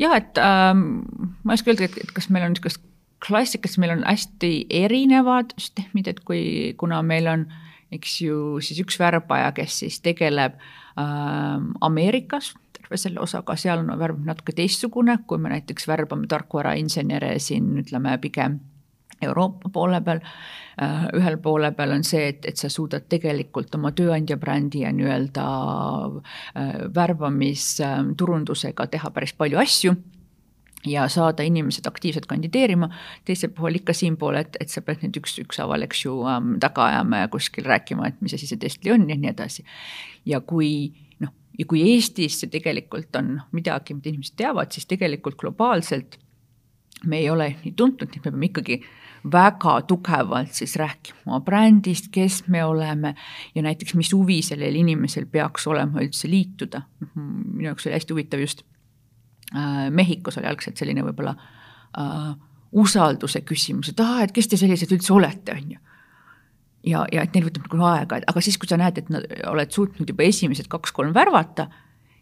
[0.00, 1.02] jah, et ähm,
[1.44, 2.80] ma ei oska öelda, et kas meil on niisugust
[3.20, 6.42] klassikas, meil on hästi erinevad süsteemid, et kui,
[6.80, 7.44] kuna meil on
[7.92, 10.58] eks ju siis üks värbaja, kes siis tegeleb
[10.98, 17.36] ähm, Ameerikas terve selle osaga, seal on värv natuke teistsugune, kui me näiteks värbame tarkvarainsenere
[17.42, 18.60] siin ütleme pigem
[19.22, 20.22] Euroopa poole peal.
[20.80, 24.94] Äh, ühel poole peal on see, et, et sa suudad tegelikult oma tööandja brändi ja
[24.96, 25.44] nii-öelda
[26.56, 29.94] äh, värbamisturundusega teha päris palju asju
[30.86, 32.88] ja saada inimesed aktiivselt kandideerima,
[33.24, 36.86] teisel pool ikka siinpool, et, et sa pead nüüd üks, ükshaaval, eks ju ähm,, taga
[36.88, 39.66] ajama ja kuskil rääkima, et mis asi see Tesla on ja nii edasi.
[40.28, 40.72] ja kui
[41.20, 46.18] noh, ja kui Eestis see tegelikult on midagi, mida inimesed teavad, siis tegelikult globaalselt
[47.04, 48.80] me ei ole nii tuntud, nii et me peame ikkagi
[49.32, 53.14] väga tugevalt siis rääkima brändist, kes me oleme
[53.54, 56.82] ja näiteks, mis huvi sellel inimesel peaks olema üldse liituda.
[57.00, 58.64] Noh, minu jaoks oli hästi huvitav just
[59.90, 61.34] Mehhikos oli algselt selline võib-olla
[61.98, 62.32] äh,
[62.72, 65.78] usalduse küsimus, et aa, et kes te sellised üldse olete, on ju
[66.86, 69.70] ja, ja et neil võtab nagu aega, aga siis, kui sa näed, et nad oled
[69.74, 71.66] suutnud juba esimesed kaks-kolm värvata,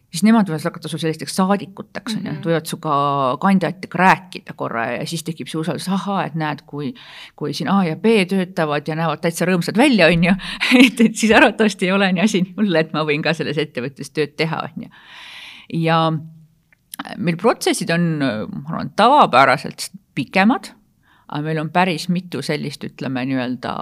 [0.09, 2.41] siis nemad võivad hakata su sellisteks saadikuteks, on ju, Mhm.
[2.43, 2.93] võivad sinuga
[3.39, 6.93] kandidaatidega rääkida korra ja siis tekib see usaldus, ahaa, et näed, kui
[7.35, 10.33] kui siin A ja B töötavad ja näevad täitsa rõõmsad välja, on ju,
[10.83, 13.57] et, et siis arvatavasti ei ole nii asi nii hull, et ma võin ka selles
[13.61, 14.89] ettevõttes tööd teha, on ju.
[15.85, 16.01] ja
[17.17, 20.71] meil protsessid on, ma arvan, tavapäraselt pikemad,
[21.29, 23.73] aga meil on päris mitu sellist, ütleme nii-öelda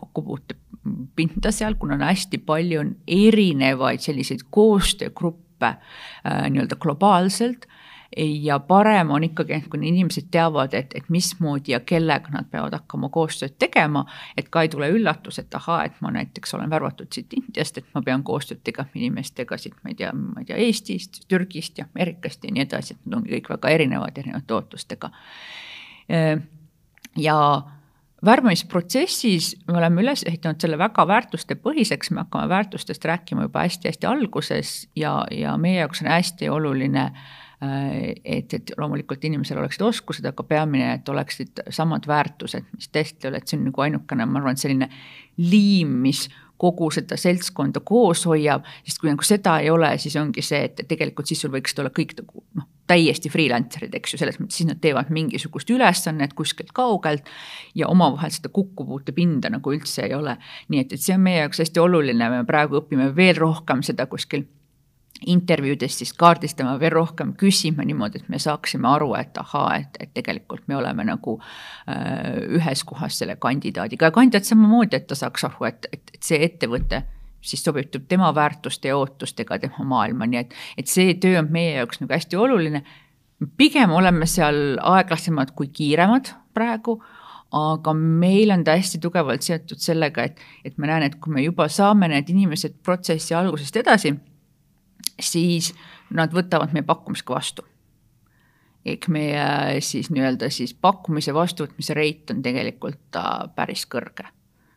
[0.00, 7.68] kokkupuutepinda seal, kuna on hästi palju on erinevaid selliseid koostöögruppe äh, nii-öelda globaalselt
[8.16, 12.72] ja parem on ikkagi, et kui inimesed teavad, et, et mismoodi ja kellega nad peavad
[12.78, 14.06] hakkama koostööd tegema,
[14.36, 17.88] et ka ei tule üllatus, et ahaa, et ma näiteks olen värvatud siit Indiast, et
[17.94, 21.88] ma pean koostööd tegema inimestega siit, ma ei tea, ma ei tea, Eestist, Türgist ja
[21.90, 25.12] Ameerikast ja nii edasi, et nad ongi kõik väga erinevad, erinevate ootustega.
[27.16, 27.38] ja
[28.24, 34.76] värbamisprotsessis me oleme üles ehitanud selle väga väärtustepõhiseks, me hakkame väärtustest rääkima juba hästi-hästi alguses
[34.96, 37.10] ja, ja meie jaoks on hästi oluline
[37.60, 43.48] et, et loomulikult inimesel oleksid oskused, aga peamine, et oleksid samad väärtused, mis testil, et
[43.48, 44.90] see on nagu ainukene, ma arvan, selline
[45.40, 46.26] liim, mis
[46.60, 50.86] kogu seda seltskonda koos hoiab, sest kui nagu seda ei ole, siis ongi see, et
[50.88, 54.68] tegelikult siis sul võiksid olla kõik nagu noh, täiesti freelancer'id, eks ju, selles mõttes siis
[54.68, 57.26] nad teevad mingisugust ülesannet kuskilt kaugelt
[57.74, 60.36] ja omavahel seda kokkupuutepinda nagu üldse ei ole.
[60.72, 64.06] nii et, et see on meie jaoks hästi oluline, me praegu õpime veel rohkem seda
[64.10, 64.46] kuskil
[65.26, 70.12] intervjuudes siis kaardistama veel rohkem, küsima niimoodi, et me saaksime aru, et ahaa, et, et
[70.14, 75.48] tegelikult me oleme nagu äh, ühes kohas selle kandidaadiga ja kandidaat samamoodi, et ta saaks
[75.48, 77.02] aru, et, et, et see ettevõte
[77.46, 81.76] siis sobitub tema väärtuste ja ootustega tema maailma, nii et, et see töö on meie
[81.76, 82.82] jaoks nagu hästi oluline.
[83.56, 87.00] pigem oleme seal aeglasemad kui kiiremad praegu
[87.56, 91.44] aga meil on ta hästi tugevalt seotud sellega, et, et ma näen, et kui me
[91.44, 94.16] juba saame need inimesed protsessi algusest edasi
[95.20, 95.72] siis
[96.14, 97.66] nad võtavad meie pakkumise ka vastu.
[98.86, 103.16] ehk meie siis nii-öelda siis pakkumise vastuvõtmise rate on tegelikult
[103.56, 104.28] päris kõrge,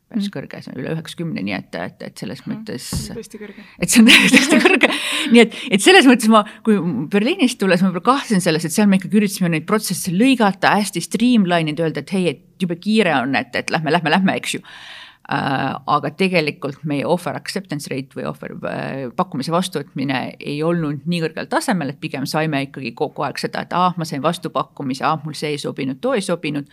[0.09, 0.33] päris mm.
[0.33, 2.55] kõrge, see on üle üheksakümne, nii et, et, et selles mm.
[2.55, 2.87] mõttes.
[3.13, 3.65] tõesti kõrge.
[3.77, 4.89] et see on tõesti kõrge,
[5.35, 6.79] nii et, et selles mõttes ma, kui
[7.13, 11.05] Berliinist tulles ma võib-olla kahtlesin selles, et seal me ikkagi üritasime neid protsesse lõigata, hästi
[11.05, 14.57] streamline ida, öelda, et hei, et jube kiire on, et, et lähme, lähme, lähme, eks
[14.57, 14.98] ju Äh,
[15.29, 21.49] aga tegelikult meie offer acceptance rate või offer äh, pakkumise vastuvõtmine ei olnud nii kõrgel
[21.51, 25.37] tasemel, et pigem saime ikkagi kogu aeg seda, et ah, ma sain vastupakkumise, ah, mul
[25.37, 26.65] see ei sobinud, too ei sobinud.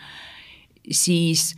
[0.87, 1.51] siis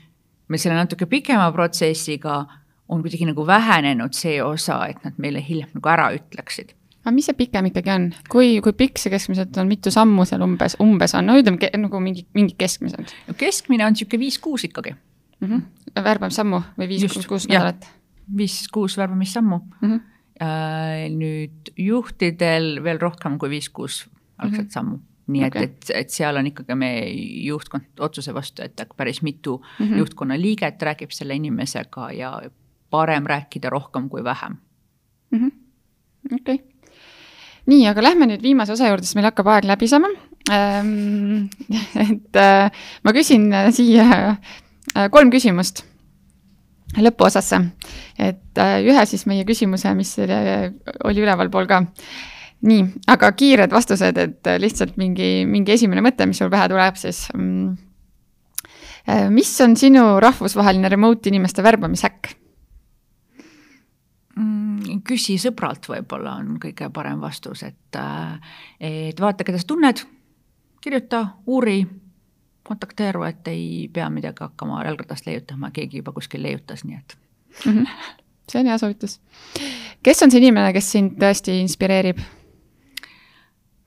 [0.49, 2.41] me selle natuke pikema protsessiga
[2.89, 6.73] on kuidagi nagu vähenenud see osa, et nad meile hiljem nagu ära ütleksid.
[7.05, 10.43] Aga mis see pikem ikkagi on, kui, kui pikk see keskmiselt on, mitu sammu seal
[10.43, 13.13] umbes, umbes on, no ütleme nagu mingi, mingi keskmised?
[13.29, 14.97] no keskmine on niisugune viis-kuus ikkagi
[15.39, 15.47] mm.
[15.47, 16.03] -hmm.
[16.03, 17.87] värbamissammu või viis-kuus nädalat?
[18.37, 19.89] viis-kuus värbamissammu mm.
[19.89, 21.17] -hmm.
[21.17, 24.71] nüüd juhtidel veel rohkem kui viis-kuus algset mm -hmm.
[24.71, 25.63] sammu nii okay.
[25.63, 27.09] et, et, et seal on ikkagi meie
[27.45, 29.97] juhtkond otsuse vastu, et päris mitu mm -hmm.
[29.97, 32.41] juhtkonna liiget räägib selle inimesega ja
[32.89, 34.57] parem rääkida rohkem kui vähem
[35.35, 35.51] -hmm..
[36.41, 36.63] okei
[37.65, 40.07] nii, aga lähme nüüd viimase osa juurde, sest meil hakkab aeg läbi saama
[40.51, 41.45] ähm,.
[42.09, 42.71] et äh,
[43.03, 44.35] ma küsin siia Äh,
[45.11, 45.83] kolm küsimust
[46.97, 47.59] lõpuosasse,
[48.17, 51.83] et äh, ühe siis meie küsimuse, mis oli ülevalpool ka.
[52.65, 57.27] nii, aga kiired vastused, et lihtsalt mingi, mingi esimene mõte, mis sul pähe tuleb siis.
[57.35, 57.77] Mm,
[59.07, 62.33] äh, mis on sinu rahvusvaheline remote inimeste värbamishäkk?
[64.39, 68.01] Mm, küsi sõbralt võib-olla on kõige parem vastus, et,
[68.79, 70.03] et vaata, keda sa tunned,
[70.81, 71.83] kirjuta, uuri
[72.69, 77.17] kontakteeru, et ei pea midagi hakkama jalgratast leiutama, keegi juba kuskil leiutas, nii et
[77.65, 77.71] mm.
[77.71, 78.17] -hmm.
[78.51, 79.21] see on hea soovitus.
[80.03, 82.21] kes on see inimene, kes sind tõesti inspireerib?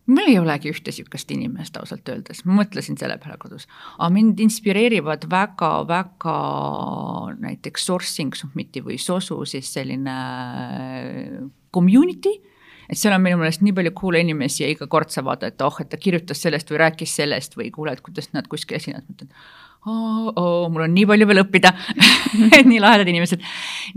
[0.06, 3.68] mul ei olegi ühte niisugust inimest ausalt öeldes, ma mõtlesin selle peale kodus,
[3.98, 6.38] aga mind inspireerivad väga-väga
[7.38, 10.16] näiteks Sourcing Submiti või Sosu siis selline
[11.74, 12.34] community
[12.88, 15.66] et seal on minu meelest nii palju cool'e inimesi ja iga kord sa vaatad, et
[15.66, 19.34] oh, et ta kirjutas sellest või rääkis sellest või kuuled, kuidas nad kuskil esinevad, mõtled
[19.86, 21.72] oo, oo, mul on nii palju veel õppida
[22.70, 23.42] nii lahedad inimesed.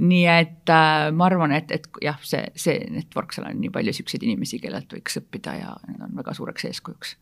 [0.01, 3.93] nii et äh, ma arvan, et, et jah, see, see network, seal on nii palju
[3.99, 7.15] siukseid inimesi, kellelt võiks õppida ja need on väga suureks eeskujuks.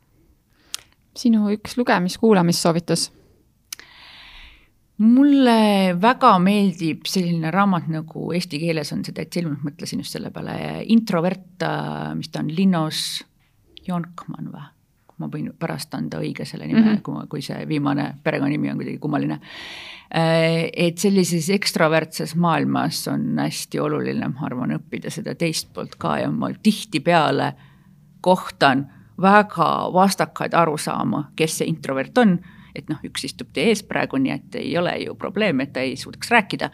[1.20, 3.10] sinu üks lugemis-kuulamissoovitus?
[5.02, 10.30] Mulle väga meeldib selline raamat nagu eesti keeles on see täitsa ilmselt, mõtlesin just selle
[10.34, 10.56] peale,
[10.94, 11.66] Introvert,
[12.18, 13.24] mis ta on, Linnos
[13.88, 14.70] Jonkman või?
[15.22, 17.28] ma võin pärast anda õige selle nime mm, -hmm.
[17.30, 19.40] kui, see viimane perekonnanimi on kuidagi kummaline.
[20.14, 26.32] Et sellises ekstravertses maailmas on hästi oluline, ma arvan, õppida seda teist poolt ka ja
[26.32, 27.54] ma tihtipeale
[28.22, 28.88] kohtan
[29.22, 32.40] väga vastakaid arusaama, kes see introvert on
[32.76, 35.84] et noh, üks istub teie ees praegu, nii et ei ole ju probleemi, et ta
[35.86, 36.70] ei suudaks rääkida.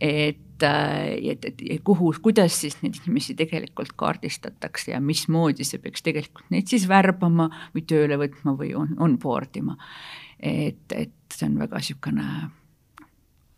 [0.00, 5.82] et, äh, et, et, et kuhu, kuidas siis neid inimesi tegelikult kaardistatakse ja mismoodi see
[5.82, 9.76] peaks tegelikult neid siis värbama või tööle võtma või on, on board ima.
[10.38, 12.26] et, et see on väga niisugune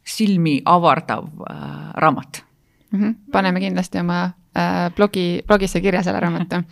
[0.05, 2.45] silmi avardav äh, raamat
[2.91, 3.01] mm.
[3.01, 3.15] -hmm.
[3.33, 6.57] paneme kindlasti oma äh, blogi, blogisse kirja selle raamatu.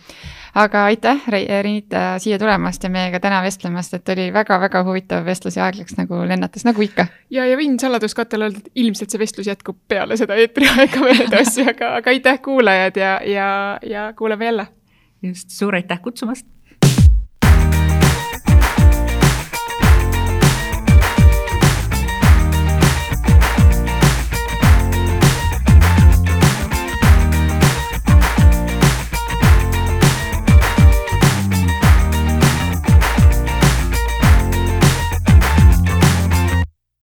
[0.54, 5.66] aga aitäh, Renita, siia tulemast ja meiega täna vestlemast, et oli väga-väga huvitav vestlus ja
[5.66, 7.06] aeg läks nagu lennates, nagu ikka.
[7.30, 11.64] ja, ja võin saladuskattele öelda, et ilmselt see vestlus jätkub peale seda eetriaega veel edasi,
[11.72, 13.48] aga, aga aitäh, kuulajad ja, ja,
[13.86, 14.66] ja kuulame jälle.
[15.22, 16.46] just, suur aitäh kutsumast